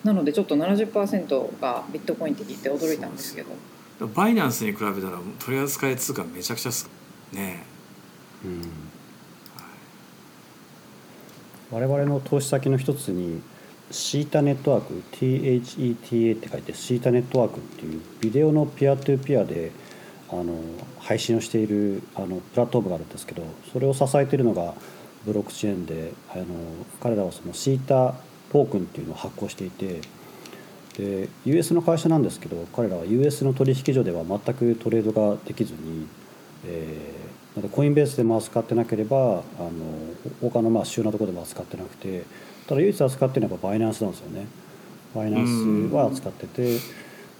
[0.03, 3.49] なのでちょっと70%がビットコインって聞いて驚いたんですけど。
[4.07, 6.89] バイナンスに比べたら取り扱い通貨めちゃくちゃす
[7.31, 7.63] ね。
[8.43, 8.61] うん。
[11.71, 13.41] 我々の投資先の一つに
[13.93, 19.71] シータネットワーク THETA って書いてシータネットワークっていうビデオのピアトゥーピアで
[20.29, 20.55] あの
[20.99, 24.73] 配信をしているあのプラットフォームがあるんですけどそれを支えているのが
[25.25, 26.45] ブロックチェーンであの
[27.01, 28.15] 彼らはそのシータ
[28.51, 30.01] トークンっていうのを発行していて
[30.97, 36.07] で US の会社なんですけど彼らは US の取引所では全くトレードができずに、
[36.65, 37.23] えー
[37.55, 39.41] なのでコインベースでも扱ってなければあの
[40.41, 42.23] 他のまあ主要なところでも扱ってなくて
[42.73, 44.47] ただ唯一扱ってるのはバイナンスなんですよね。
[45.13, 46.79] バイナンスは扱ってて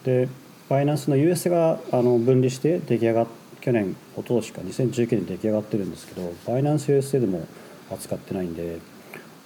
[0.03, 0.29] で
[0.69, 3.27] バイナンスの US があの分離して出来上がっ
[3.59, 7.47] 去年一昨年か2019年に出来上がってるんですけどバイナンス USA でも
[7.89, 8.77] 扱ってないんで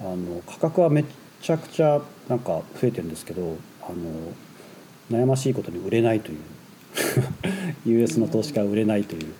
[0.01, 1.05] あの価格はめ
[1.41, 6.39] ちゃくちゃなんか増えてるんですけどあの悩ましいことに売れないという。
[7.85, 9.33] US の投資家は売れないという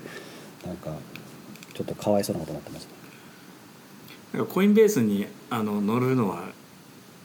[0.65, 0.93] なんか
[1.73, 2.85] ちょっとかわいそうなことになってます。
[2.85, 3.06] ね
[4.49, 6.43] コインベースにあの乗るのは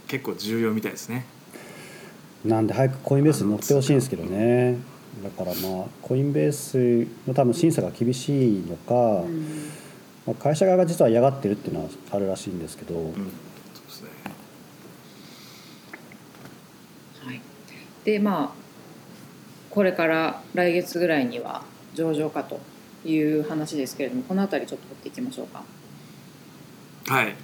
[0.09, 1.27] 結構重要みたいですね。
[2.45, 4.79] なんで早くコインベースに乗ってほしいんですけどね。
[5.23, 9.25] だからまあコインベースの多分審査が厳しいのか、
[10.27, 13.23] まあ、会社側が実は嫌がってるっていうのはあるらしいんですけど、うんそう
[13.87, 14.09] ですね。
[17.25, 17.41] はい、
[18.05, 18.62] でまあ
[19.71, 21.62] これから来月ぐらいには
[21.95, 22.61] 上場かと
[23.05, 25.62] いう話ですけれどもこの辺りちょっと取っていきましょうか。
[27.07, 27.35] はい。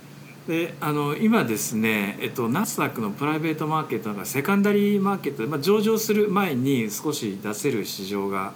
[0.47, 8.55] であの今ですね、えっと、ナスダックのプライベートマーケットがセカンダリーマーケットで、まあ、上場する前に少し出せる市場が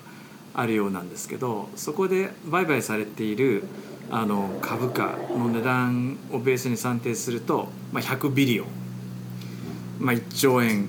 [0.55, 3.65] あるようなんですけどそこで売買されている
[4.11, 8.67] あの株価の値段をベースに算定すると、まあ、100ビリオン、
[10.01, 10.89] まあ、1兆円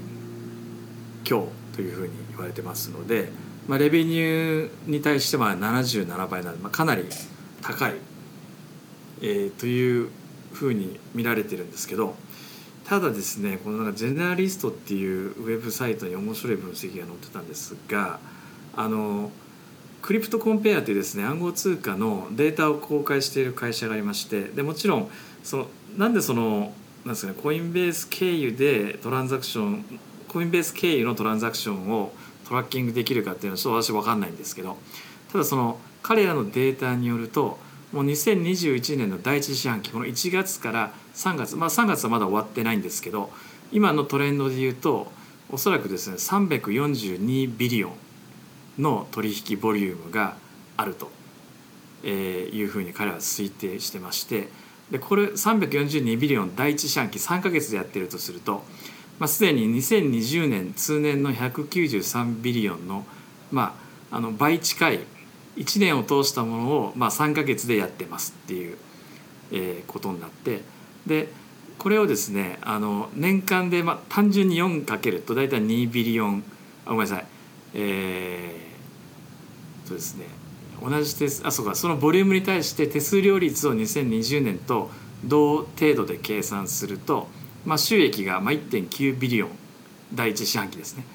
[1.25, 3.29] 強というふうに言われてますので、
[3.67, 7.05] まあ、レベニューに対しては77倍なので、まあ、かなり
[7.61, 7.95] 高い、
[9.23, 10.09] えー、という
[10.51, 12.15] ふうに見られてるんですけど
[12.85, 18.19] ただですねこのなんかジェネラリストっていうウェブサイトに面白い分析が載ってたんですが
[18.75, 19.31] あの
[20.01, 25.09] クリプトコンペアというですね暗号通貨のデータを公開している会社がありましてでもちろん
[25.43, 26.73] そのなんでその
[27.05, 32.11] なんですかねコインベース経由でトランザクションコインベース経由のトランザクションを
[32.47, 34.77] トラッキングできるかっていうのはちょっと私分かんないんですけど
[35.31, 37.57] ただその彼らのデータによると
[37.93, 43.29] もう2021年の第一四半期この1月から3月まあ3月はまだ終わってないんですけど
[43.71, 45.11] 今のトレンドで言うと
[45.51, 47.93] おそらくですね342ビリオン
[48.79, 50.35] の取引ボリュームが
[50.75, 51.11] あると
[52.07, 54.49] いうふうに彼は推定してまして
[54.89, 58.63] でこれ342ビリオン第一四半期3か月でやってるとすると、
[59.19, 63.05] まあ、すでに2020年通年の193ビリオンの,、
[63.51, 63.75] ま
[64.09, 64.99] あ、あの倍近い
[65.57, 68.77] 1年を通したものを、まあ、3か月でやってますっていう、
[69.51, 70.61] えー、ことになって
[71.05, 71.29] で
[71.77, 76.43] これをですねあの年間で、まあ、単純に4かけると大体2ビリオン
[76.85, 77.25] あごめんなさい
[77.75, 80.25] えー、そうですね
[80.81, 84.91] 同じ手あそうかそのボリュームに対して手数料率を2020年と
[85.23, 87.27] 同程度で計算すると、
[87.65, 89.49] まあ、収益が1.9ビリオン
[90.13, 91.05] 第一四半期ですね。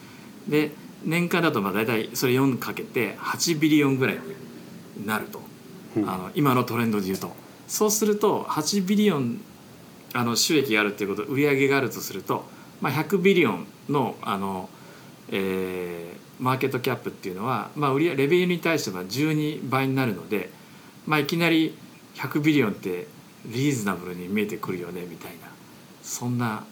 [0.49, 0.73] で
[1.05, 4.19] 年間だとまあ大体それ4かけて8ビリオンぐらい
[4.97, 5.41] になると、
[5.97, 7.33] うん、あの今のトレンドでいうと。
[7.69, 9.41] そうすると8ビリオン
[10.15, 12.47] あの収益があるっていうこと売上があるとすると、
[12.81, 14.71] まあ、100ビリオンのあの、
[15.31, 20.51] えー、マーケットキャップっていうのは、まあ、売りレベルに対しては12倍になるので、
[21.07, 21.77] まあ、いきなり
[22.15, 23.07] 100ビリオンって
[23.45, 25.49] リーズナブルに見えてくるよねみたいな。
[26.03, 26.65] そんな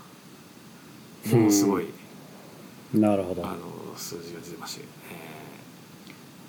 [1.27, 1.91] ものすごい、
[2.95, 3.45] うん、なるほど。
[3.45, 3.57] あの
[3.97, 5.37] 数字が出てましたけどね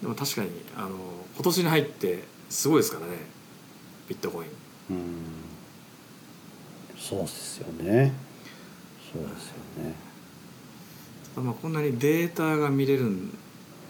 [0.01, 0.89] でも確かにあの
[1.35, 3.17] 今年に入ってすごいですからね。
[4.07, 4.49] ビットコイン。
[4.91, 5.15] うん。
[6.97, 8.13] そうですよね。
[9.11, 9.93] そうですよね。
[11.35, 13.25] まあこんなにデータが見れるっ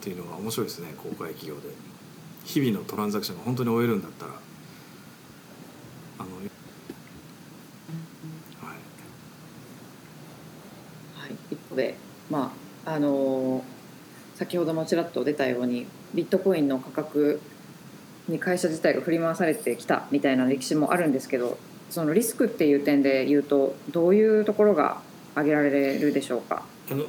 [0.01, 1.69] ていうのが面白いですね公開企業で。
[2.45, 4.31] 日々のトランザクションが本当に終えるんだったら
[12.97, 13.63] あの
[14.33, 17.39] 先ほどもちらっと出たようにビットコインの価格
[18.27, 21.59] に会社自体が振り回されてきたみたいな歴史もあるんですけど
[21.91, 24.99] そのリスクっていう点で言うとどういうところが
[25.35, 26.63] 挙げられるでしょうか？
[26.89, 27.07] あのそ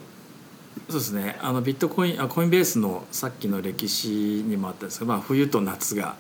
[0.91, 1.39] うですね。
[1.41, 4.09] あのビットコインあコインベースのさっきの歴史
[4.47, 6.17] にもあったんですけど、まあ、冬と夏が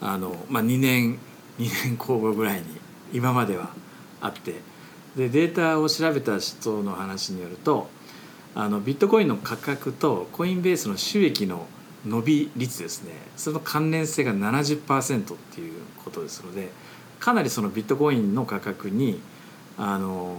[0.00, 1.18] あの、まあ、2年
[1.58, 2.64] 2年交互ぐらいに
[3.12, 3.68] 今までは
[4.22, 4.54] あって
[5.14, 7.90] でデータを調べた人の話によると
[8.54, 11.66] あのビットコインの価格とコインベースの収益の
[12.06, 13.12] 伸び率ですね。
[13.36, 16.70] その関連性が70%っていうことですので
[17.18, 19.20] かなりそのビットコインの価格に
[19.78, 20.34] あの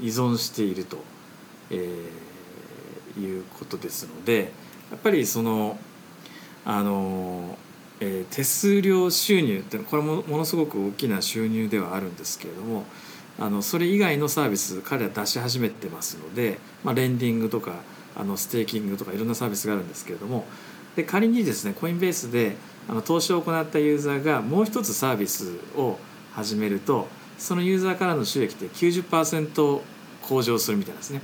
[0.00, 0.98] 依存していると、
[1.70, 4.52] えー、いうことですので
[4.90, 5.78] やっぱりその
[6.64, 7.58] あの、
[8.00, 12.84] えー、手数料収入ってこれもものすごく大きな収入ではあるんですけれども
[13.38, 17.72] あのそれ以外のサービス彼は出し始めてますので、まあ、レンディングとか
[18.16, 20.46] あのステーキングとかいろんなサービスがあるんですけれども
[20.96, 22.56] で仮にですねコインベースで
[22.88, 25.98] あの投資を行ったユーザーがもう一つサービスを
[26.32, 29.80] 始めるとそのユーザーからの収益って90%
[30.22, 31.20] 向上するみたいですね。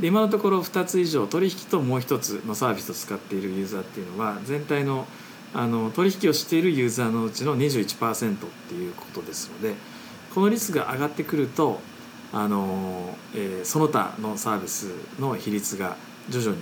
[0.00, 5.06] で今のところ2つ以上取引ともう一つのサービスを使っているユーザーっていうのは全体の
[5.54, 8.36] あの取引をしているユーザーのうちの21%っ
[8.68, 9.74] ていうことですので。
[10.36, 11.80] この率が上がってくると
[12.30, 15.96] あの、えー、その他のサービスの比率が
[16.28, 16.58] 徐々に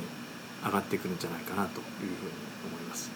[0.64, 2.08] 上がってくるんじゃないかなというふうに
[2.70, 3.10] 思います。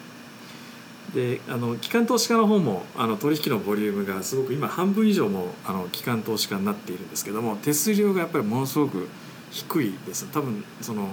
[1.15, 9.07] であの機関投資家の方もあの取引のボリュームがすごく今半分以上もあの機関投資家になっているんですけども手数料がやっぱりものすごく
[9.53, 11.07] 低いです多分その、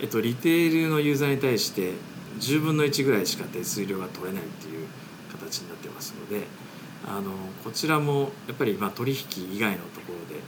[0.00, 1.92] えっと、リテールのユーザーに対して
[2.40, 4.88] 10分の1ぐらいしか手数料が取れないっていう
[5.30, 6.69] 形になってますので。
[7.06, 7.32] あの
[7.64, 10.40] こちらもやっぱりまあ取引以外のところで、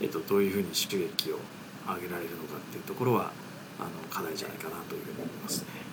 [0.00, 1.38] えっと、どういうふうに収益を
[1.86, 3.32] 上げられるのかっていうところは
[3.78, 5.86] あの課題じゃないかなというふうに思いますね。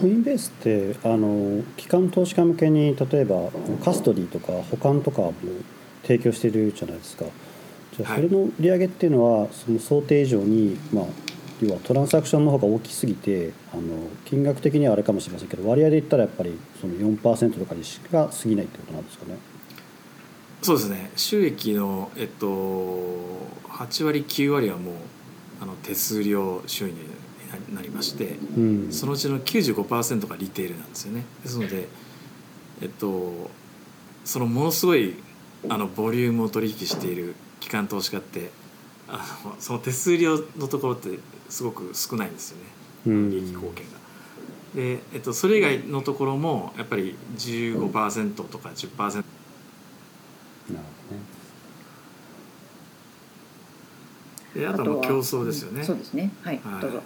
[0.00, 3.50] コインベースってあの機関投資家向けに例えば
[3.84, 5.34] カストディとか保管とかも
[6.02, 7.24] 提供しているじゃないですか
[7.96, 11.04] じゃあそれの売り上げっていうのはその想定以上に、まあ、
[11.66, 13.82] 要はトランサクションの方が大きすぎてあの
[14.24, 19.36] 金額的にはあれかもしれませんけど割合で言ったらやっぱりその4%とかにしか過ぎないってことなんですかね。
[20.62, 21.10] そうですね。
[21.14, 22.46] 収益の、えっと、
[23.68, 24.94] 8割9割はもう
[25.60, 31.24] あの手数料収入になりまして、うん、そのうちの95%がリテールなんですよね。
[31.42, 31.88] ですので
[32.80, 33.50] えっと
[34.24, 35.14] そのものすごい
[35.68, 38.50] あのボリュームを取引している機関投資家って
[39.08, 44.04] あのその手数料のところってすごく少ないんですよね利益貢献が。
[44.74, 48.98] で、えっと、それ以外のところもやっぱり15%とか10%。
[48.98, 49.24] なる
[50.68, 50.84] ほどね
[54.54, 55.82] であとは競争ですよね。
[55.82, 56.30] そうですね。
[56.42, 56.60] はい。
[56.64, 57.02] はい、どうぞ。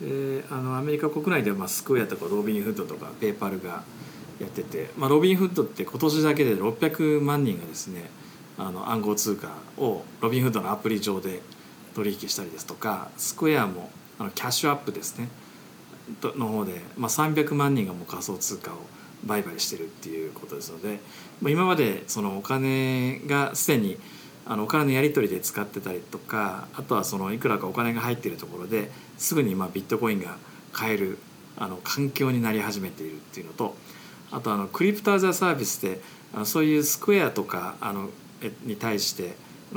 [0.00, 3.82] であのアメリカ国内では、まあ、スクエアとかロビンフッドとかペーパルが
[4.40, 8.08] やってて、まあ、ロビンフッドって今年だけで600万人がですね
[8.58, 11.40] あの暗号通貨をロビンフッドのアプリ上で
[11.94, 15.28] 取引したりですとかスクエアもあのキャッシュアップですね。
[16.22, 18.76] の方で、まあ、300万人がもう仮想通貨を
[19.26, 21.00] 売買してるっていうことですので、
[21.42, 23.98] まあ、今までそのお金がすでに
[24.46, 30.38] あのお金のやり取りで使ってたりとかあとはそのいくらかお金が入っているところですぐにまあビットコインが
[30.72, 31.18] 買える
[31.58, 33.76] あの環境になり始めているっていうのと
[34.30, 36.00] あとあの crypto as a service で
[36.44, 38.08] そういうスクエアとかあの
[38.64, 39.34] に対して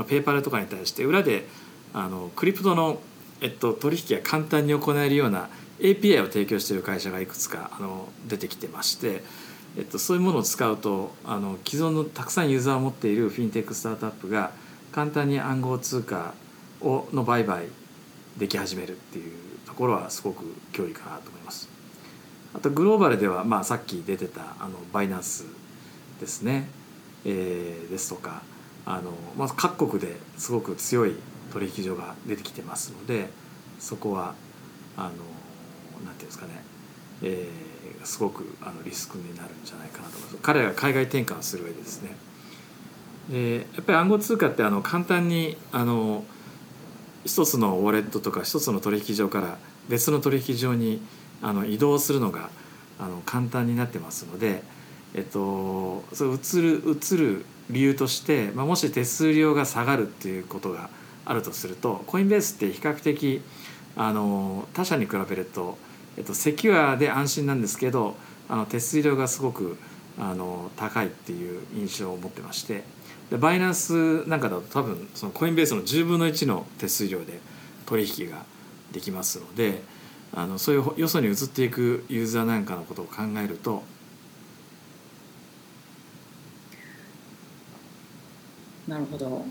[0.07, 1.47] ペイパルとかに対して裏で
[1.93, 2.99] あの crypto の、
[3.41, 5.49] えっと、取引が簡単に行えるような
[5.79, 9.23] API を提供している会社がいくつかあの出てきてまして、
[9.77, 14.51] えっと、そういうものを使うとあの既存のたくさんユーザーを持っているフィンテックスタートアップが
[14.91, 16.33] 簡単に暗号通貨
[16.81, 17.65] をの売買
[18.37, 19.33] でき始めるっていう
[19.65, 20.43] ところはすごく
[20.73, 21.69] 脅威かなと思います。
[22.53, 25.45] あとグローバルでは、まあ、さっき出てたあのバイナンス
[26.19, 26.67] ですね、
[27.23, 28.41] えー、ですとか
[28.85, 31.15] あの、まあ、各国ですごく強い
[31.51, 33.29] 取引所が出てきてますので
[33.79, 34.35] そこは
[34.97, 35.09] あの
[36.05, 36.63] なんていうんですかね、
[37.23, 40.37] えー、すごくあのリスクになるんじゃないかなと思います。
[40.41, 42.15] 彼らが海外転換する上でですね。
[43.29, 46.23] でやっぱり暗号通貨ってあの簡単にあの
[47.23, 49.57] 一つのウォレットとか一つの取引所から
[49.89, 51.01] 別の取引所に
[51.41, 52.49] あの移動するのが
[52.99, 54.63] あの簡単になってますので、
[55.15, 60.89] えっと、それ移る移る理由として、まあ、もし手数料が下がるっていうことが
[61.25, 63.41] あるとするとコインベースって比較的
[63.95, 65.77] あの他社に比べると、
[66.17, 68.15] えっと、セキュアで安心なんですけど
[68.49, 69.77] あの手数料がすごく
[70.19, 72.83] あの高いっていう印象を持ってまして
[73.29, 77.39] でバイナンスなんかだと多分そのコインベースの10分の1の手数料で
[77.85, 78.43] 取引が
[78.91, 79.81] できますので
[80.33, 83.83] あのそういうよそに移っていくユーザーなんかのことを考えると
[88.91, 89.45] なるほど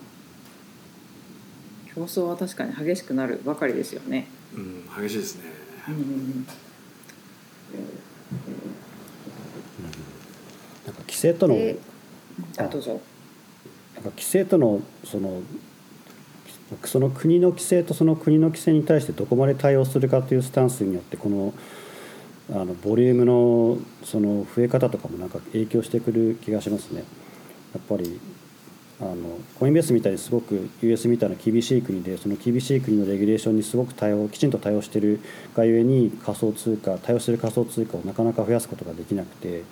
[1.95, 4.27] 競争は確かに激しくなるばかりですよね。
[4.55, 5.45] うん、激しいですね。
[5.89, 6.47] うん、
[10.85, 11.57] なんか規制との、
[12.59, 13.01] あどうぞ。
[13.95, 15.41] なんか規制とのその
[16.85, 21.55] その国の規制とその国の規制に対してどこまで対応するかというスタンスによってこの
[22.53, 27.05] あのボリュームのその増え方とかもなんか影響してくる気がしますね。
[27.75, 28.21] やっぱり
[29.01, 35.21] あのコインベースみたいにすごく US みたいな厳しい国でその厳しい国のレギュレーションにすごく対応きちんと対応している
[35.55, 39.63] がゆえに仮想通貨対応してる仮想通貨をなかなか増やすことができなくて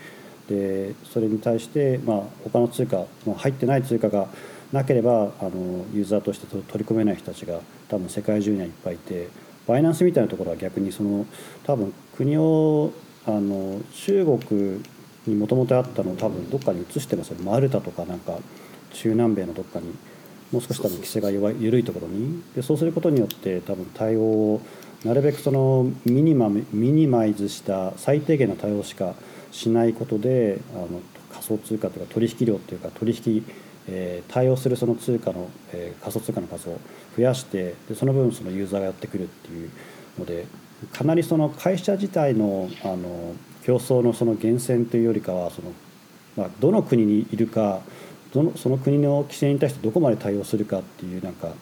[0.49, 4.29] でそれに対して、まあ、他の通貨、まあ、入ってない通貨が
[4.73, 9.29] なければあのユーザーとして取り込めない人たちが多分世界中にはいっぱいいて
[9.67, 11.27] バイナンスみたいなところは逆にその
[11.65, 12.93] 多分国を
[13.27, 14.83] あの中国
[15.27, 18.39] にもともとあったのを多分どっかに移してますよマルタとかなんか。
[18.93, 19.95] 中南米のどっかに
[20.53, 22.43] もう少し多分規制が弱い緩いところに。
[22.55, 24.61] でそうすることによって多分対応を
[25.05, 29.15] なるべくそのミニマミニマイズした最低限の対応しか
[29.53, 30.89] しないことであの
[31.31, 33.45] 仮想通貨というか取引量というか取引、
[33.87, 36.81] えー、対応するその通貨の、えー、仮想通貨の数を
[37.17, 39.71] 増やしてでその分そのユーザーがやってくるっていう
[40.19, 40.47] ので
[40.93, 43.35] かなりその会社自体のあの
[43.65, 45.73] 競争のその源泉というよりかはその、
[46.37, 47.83] まあ、どの国にいるか
[48.33, 51.53] どのその国の規制に対してどこまで対応するかっていうなんか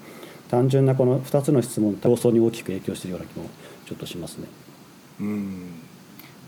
[0.48, 3.48] 単純なこの2つの質問競争に大きく影響しているような気も
[3.86, 4.48] ちょっとしますね。
[5.20, 5.82] うん。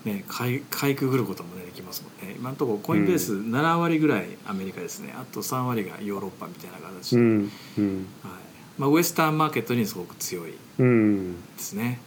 [0.04, 2.36] ね、かいかいくぐることも、ね、できますもんね。
[2.38, 7.52] 今のところコインベース7割ぐらいアメリカですね、うん、あと3割がヨーロッパみたいな形で、うん。
[7.78, 8.32] うん、はい。
[8.78, 10.56] まあ、ウエスタンマーケットにすごく強いで
[11.58, 12.00] すね。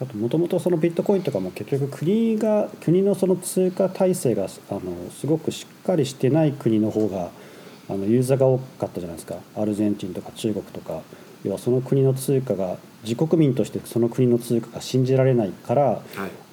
[0.00, 4.80] あともともとそのビットコインとかも結局国が国のその通貨体制があの
[5.10, 7.30] すごくしっかりしてない国の方が
[7.88, 9.36] あのユーザーが多かったじゃないですか。
[9.56, 11.02] アルゼンチンとか中国とか。
[11.44, 16.00] 要はその国の通貨が自国民としてその国の通貨が信じられないから、はい、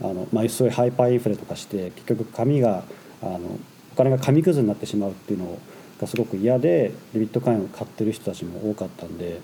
[0.02, 2.84] あのまあ、そういうハイパーインフレとかして結局紙が
[3.22, 3.40] あの
[3.94, 5.58] お金が紙くずになってしまうっていうの
[6.00, 9.40] がすごく嫌でビットコインを買ってる人たちも多かったんで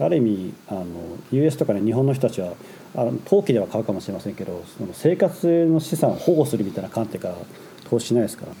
[0.00, 0.84] ある意味あの
[1.32, 2.54] US とかね日本の人たちは
[2.94, 7.34] あの投機では買うかもしれませんけどその生活の資産を保護するみたいな観点から
[7.88, 8.52] 投資しないですから。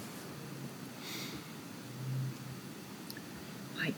[3.76, 3.94] はい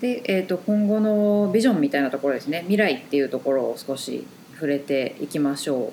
[0.00, 5.92] でえーと、今後のビジョンみたいなところですね未来っていうところを少し触れていきましょう。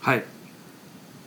[0.00, 0.24] はい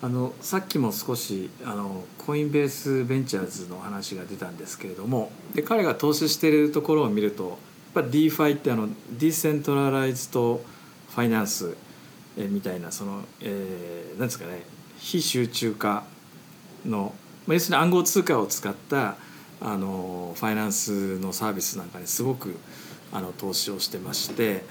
[0.06, 7.58] あのさっきも少しあのコインベースベンチャーズの話が出たんですけれどもで彼が投資しているところを見ると
[7.96, 10.62] やっぱ DeFi ってあのディセントラライズと
[11.10, 11.76] ファイナンス
[12.38, 14.62] えみたいなその、えー、なんですかね
[15.00, 16.04] 非集中化
[16.86, 17.16] の、
[17.48, 19.16] まあ、要するに暗号通貨を使った
[19.60, 22.58] あのファイナンスのサービスなんかにすごく
[23.12, 24.66] あの投資をしてまして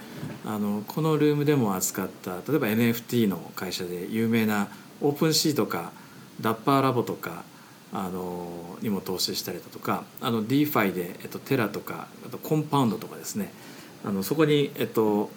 [0.45, 4.69] あのこのルームでも扱った例えば NFT の会社で有名な
[5.01, 5.91] オープンシーとか
[6.41, 7.43] ダッパーラボとか
[7.93, 13.51] あのにも投資したりだとかあの DeFi で、えっと、テラとかあとコンパウンドとかですね。
[14.03, 15.31] あのそこに、えっと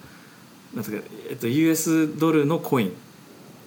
[0.75, 2.93] なんですかえっと、US ドルのコイン、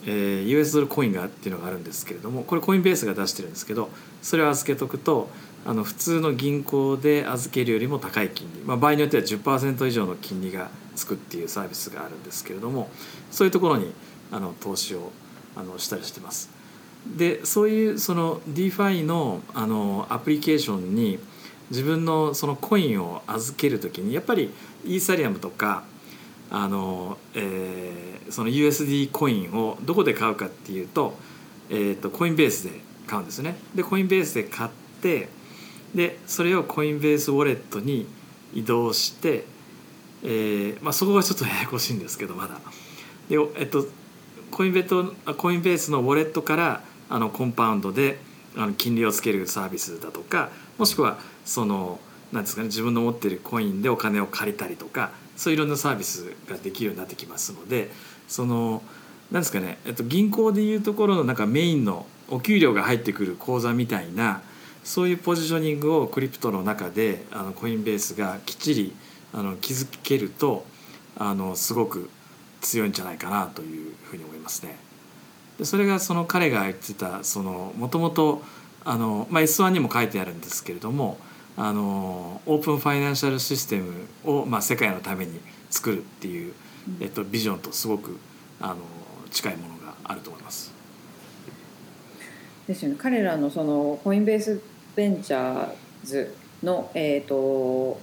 [0.05, 3.89] えー、US ドルコインがっていうのがあるんですけれどもこれコインベースが出してるんですけど
[4.21, 5.29] それを預けとくと
[5.65, 12.89] あの普通の銀行で預けるよりも高い金利、まあ、場合によっては10%以上の金利がつくっていうサービスがあるんですけれども
[13.31, 13.93] そういうところに
[14.31, 15.11] あの投資を
[15.55, 16.49] あのしたりしてます。
[17.05, 21.19] でそういうその DeFi のあのアプリケーションに
[21.71, 24.51] 自分のそのコインを預ける時にやっぱり
[24.85, 25.83] イーサリアムとか
[26.51, 31.15] あの、えー、その USD コインをどこで買うかっていうと,、
[31.69, 33.55] えーと、コインベースで買うんですね。
[33.73, 34.69] でコインベースで買っ
[35.01, 35.29] て
[35.95, 38.05] でそれをコインベースウォレットに
[38.53, 39.45] 移動して、
[40.23, 42.59] えーまあ、そこがちょっとややこしいんですけどまだ。
[43.29, 43.87] でえっと
[44.51, 48.19] コインベトコインベースのウォレットからあのコンパウンドで
[48.55, 51.99] あの金利をつけるサービスだとかもしくはその
[52.31, 57.89] なんですかね自分の持っているコインでお金を借りたりとかそういういろんなサービスができるようになってきますので
[58.27, 58.81] その
[59.31, 64.41] なんですかね、えっと、銀行でいうところのなんかメインのお給料が入ってくる口座みたいな
[64.83, 68.95] そういうポジショニングをクリプトの中であのコインベースがきっちり
[69.33, 70.65] あの築けると
[71.17, 72.09] あのすごく
[72.61, 74.77] 強いんじゃないかなというふうに思いますね。
[75.57, 78.41] でそれがその彼が言ってたそのもともと
[78.85, 81.17] あの、まあ、S1 にも書いてあるんですけれども
[81.57, 85.39] あのオープンファイナンシャルシステムを、まあ、世界のために
[85.69, 86.53] 作るっていう、
[86.99, 88.17] えっと、ビジョンとすごく
[88.59, 88.77] あの
[89.29, 90.71] 近いものがあると思います。
[92.67, 94.61] ですよね彼らのそのコインベース
[94.95, 97.99] ベンチャーズの、えーと、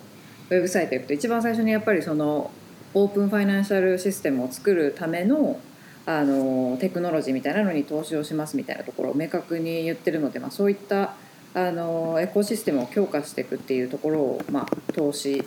[0.50, 2.50] ウェブサイト行くと一番最初にやっぱりその
[2.95, 5.61] オープンファイナンシャルシステムを作るための
[6.07, 11.14] あのテクノロジーみたいなのに投資をしますみたいなところを明確に言ってるので、まあ、そういった
[11.53, 15.45] あのエコシステムを強化していくっていうところを、まあ、投資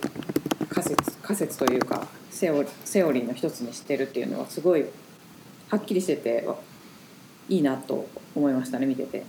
[0.69, 4.85] 仮説仮説というかセオセオリーの一つにしてるっていうのはすごい
[5.69, 6.47] はっきりしてて
[7.49, 9.23] いいなと思いましたね見てて。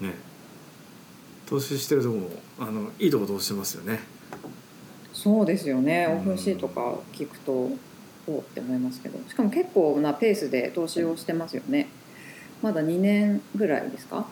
[0.00, 0.12] ね
[1.46, 2.28] 投資してるとこも
[2.58, 4.00] あのいいとこ投資してますよね。
[5.22, 9.18] そうですよね、オープンシーとか聞くとおって思いますけど。
[9.28, 11.88] しかも結構なペースで投資をしてますよね。
[12.62, 14.26] まだ2年ぐらいですか？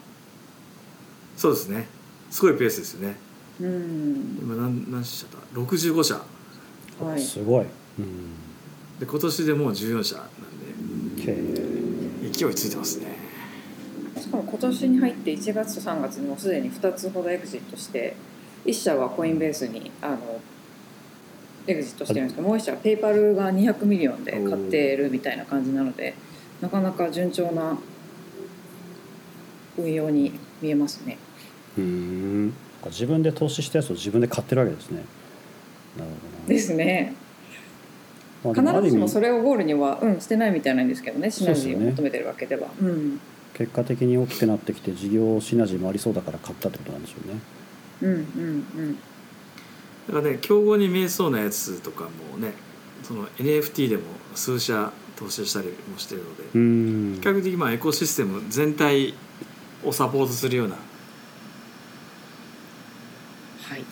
[1.36, 1.86] そうですね。
[2.30, 3.16] すごいペースですよね。
[3.60, 4.38] うん。
[4.40, 6.20] 今何何社だ？65社。
[7.00, 7.20] はい。
[7.20, 7.66] すごい、
[7.98, 8.34] うん、
[9.00, 10.26] で今年でもう14社なん
[11.16, 11.36] で。
[12.30, 13.06] 勢いついてますね。
[14.20, 18.14] しかも今年に入って1月と3月にもすでに2つほどエグジットして
[18.64, 20.40] 1社はコインベースにあの
[21.66, 26.14] エグジットしてるんですけどもう一社はペイパルが200 million で買ってるみたいな感じなので
[26.60, 27.78] なかなか順調な
[29.78, 31.18] 運用に見えますね。
[31.76, 32.54] うん
[32.86, 35.04] 自分で投資したやつを自分で買ってるわけですね。
[35.98, 37.14] なるほどですね。
[38.42, 42.68] 必ずしもそれをゴールには、うん、してないみたいなんですけどねシナジーを求めてるわけでは。
[42.80, 43.20] うん、
[43.54, 47.40] 結果的に大きくなってきて事業シナジーもありそうだから買ったってことなんでしょうね。
[48.02, 48.98] うんうんうん
[50.06, 52.52] だからね競合に見えそうなやつとかもね
[53.02, 54.02] その NFT でも
[54.34, 56.58] 数社投資したりもしてるので比
[57.20, 59.14] 較的まあエコシステム全体
[59.84, 60.74] をサポートするような。
[60.74, 60.80] は
[63.76, 63.84] い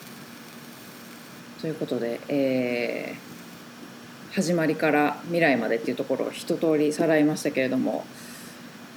[1.61, 3.17] ということで、え
[4.35, 8.05] 始まりから未来までっていうところを一通りさらいましたけれども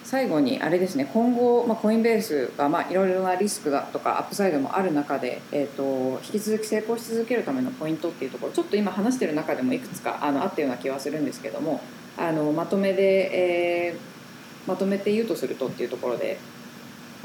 [0.09, 11.81] 最後にあれですね今後、まあ、コインベースがまあいろいろなリスクがとかアップサイドもある中で、えーと、引き続き成功し続けるためのポイントっていうところちょっと今話してる中でもいくつかあのあったような気はするんですけども
[12.15, 16.37] あのまとめで、えー、まとめて言うとするとっていうところで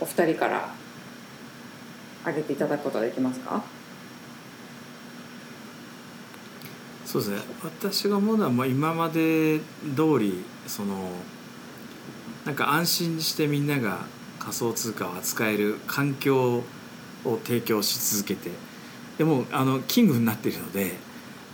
[0.00, 0.68] お二人から
[2.22, 3.62] 挙げていただくことはできますか？
[7.06, 7.42] そうですね。
[7.62, 9.60] 私が思うのはまあ今まで
[9.94, 11.10] 通りその
[12.44, 13.98] なんか安心してみんなが
[14.38, 16.64] 仮想通貨を扱える環境
[17.24, 18.50] を提供し続けて
[19.18, 20.92] でもあのキングになっているので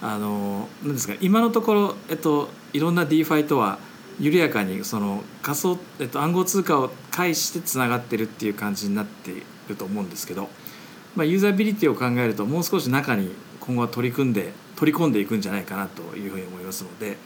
[0.00, 3.78] あのなんですか今のところ、えっと、いろんな DeFi とは
[4.20, 10.48] 緩やかにその仮想、えっと、暗号通貨を介してつながってるっていう感じになっていると思うんですけど、
[11.14, 13.30] まあ、ユーザビリティを考えるともう少し中に
[13.60, 17.16] 今後は取り組んで取り込んでいくんじゃないかなというふうに思いますので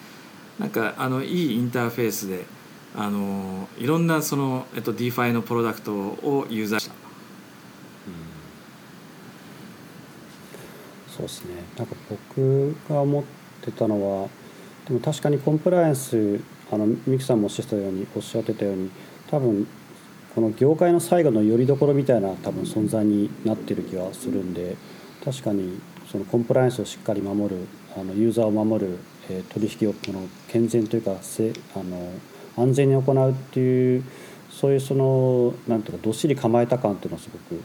[0.58, 2.44] なんかあのいいインターフェースで
[2.94, 7.02] あのいろんなその、えっと、DeFi のプロダクトをユーザーした。
[11.12, 13.24] そうですねなんか僕が思っ
[13.60, 14.28] てたのは
[14.88, 16.40] でも確かにコンプライアンス
[16.70, 18.90] あのミキさんもおっしゃったようにおっしゃってたように
[19.30, 19.66] 多分
[20.34, 24.76] この業界の最後のよりどころみたいな多分存在になってる気はするんで
[25.22, 25.78] 確かに
[26.10, 32.10] そのコンプライアンスをしっかり守るあのユーザーを守る、えー、取引をこの健全というかせあの
[32.56, 34.04] 安全に行うっていう
[34.50, 37.60] そういうそのなんていうかどっしり構えた感っていうのはすごく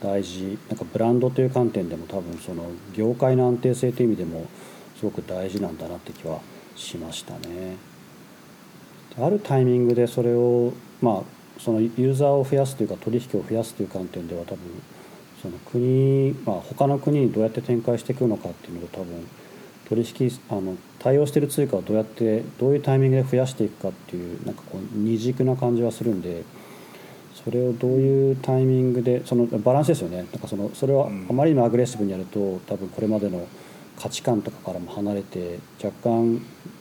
[0.00, 4.46] 大事なんかブランドという観点でも多分その業界の安定性という意味でも
[4.96, 6.40] すごく大事なんだなって気は
[6.76, 7.76] しましたね。
[9.18, 10.72] あるタイミングでそれを
[11.02, 14.58] まあそのユーザーを増やすというか取引を増やすという観点では多分
[15.42, 19.26] その国、まあ、他の国にどうやって展開していくのかっていうのが多分
[19.90, 26.44] 取引あの対応している通貨をどうやってどういうタイミングで増やしていくかっていうなんかこう二軸な感じはするんで
[27.44, 30.18] それをどういうタイミングでそのバランスですよね。
[30.18, 33.46] なんかそのそれをあまりにもアグレッシブにやると多分これまでの
[33.98, 36.34] 価値観とかからも離れて若干、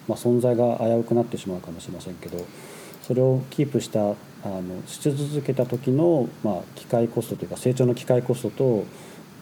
[0.08, 2.46] まあ、存在が危うくなってしまうかもしれませんけど
[3.02, 4.14] それをキープしたあ
[4.46, 8.86] のし続けた時の、まあ、機械コストというか成長の機械コストと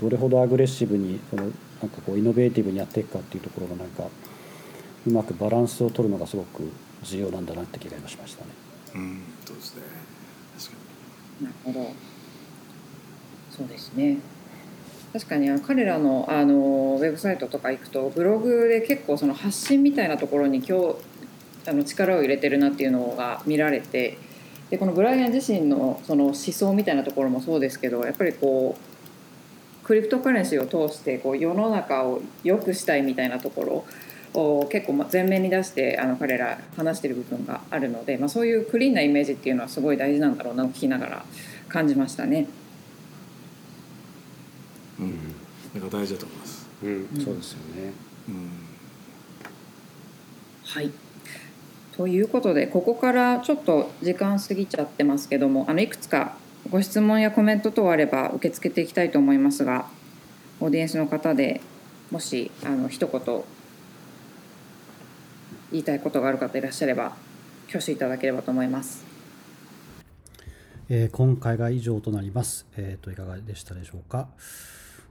[0.01, 1.51] どれほどアグレッシブにその
[1.81, 4.07] なんかこうイノベーティブにやっていくかっていうところがなんか
[5.05, 6.71] うまくバランスを取るのがすごく
[7.03, 8.51] 重要なんだなって気がしましたね。
[8.95, 9.81] うん、そうですね。
[10.57, 10.77] 確か
[11.39, 11.45] に。
[11.45, 11.91] なるほど。
[13.51, 14.17] そうですね。
[15.13, 20.95] 確かに彼らのあのウェブサイトとか行くとブログで結構その発信みたいなところに今日
[21.67, 24.17] あの力を入れてるなっていうのが見られて
[24.69, 28.86] でこのブライアン自身のその思想みたいなところもそうですけどやっぱりこう
[29.87, 33.85] クリプトカレンシーを通してこう世の中を良くしたいみたいなとこ
[34.33, 41.25] ろを結構前面に出してあの彼ら話してる部分があるので、まあ、そういうクリーンなイメージっていうのはすごい大事なんだろうなと聞きながら
[41.69, 42.47] 感じましたね。
[44.99, 45.13] うん、
[45.79, 46.67] なんか大事だと思います。
[46.83, 47.93] うん、そうですよね。
[48.27, 48.49] うん、
[50.65, 50.91] はい。
[51.93, 56.35] ということでここからちょっと時間過ぎちゃってますけどもあのいくつか
[56.69, 59.85] ご質問やコメント等あれば受け付けていきたいと思いますが
[60.59, 61.61] オーディエンスの方で
[62.11, 63.43] もしあの一言
[65.71, 67.15] 言いたいことがある方いらっしゃれば
[67.67, 69.05] 挙手いただければと思います。
[70.89, 72.65] えー、今回が以上となります。
[72.77, 74.29] えっ、ー、といかがでしたでしょうか。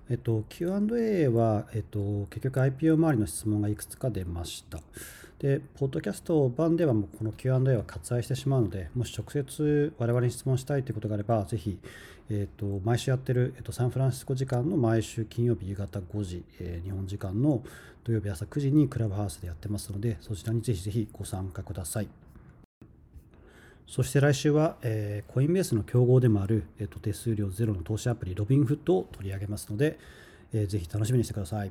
[0.09, 4.81] えっ、ー、と Q&A はえっ、と結局 IPO 周りの質問がいくつか出ました。
[5.39, 11.79] で、ポッドキャスト版ではもうこの Q&A は割愛してしまうので、もし直接我々に質問したいということがあれば、ぜひ、
[12.31, 17.63] えーと、毎週やってる、えーと、サンフランシスコ時間の毎週金曜日夕方5時、えー、日本時間の
[18.05, 22.09] 土曜日朝9時にクラブハウスでやってますので、そちらにぜひぜひご参加ください。
[23.87, 29.99] そして来週は、えー、コインベースの競合でもある、えーと、手数料ゼロの投資アプリロビンフットを取り上げますので、
[30.53, 31.71] えー、ぜひ楽しみにしてください。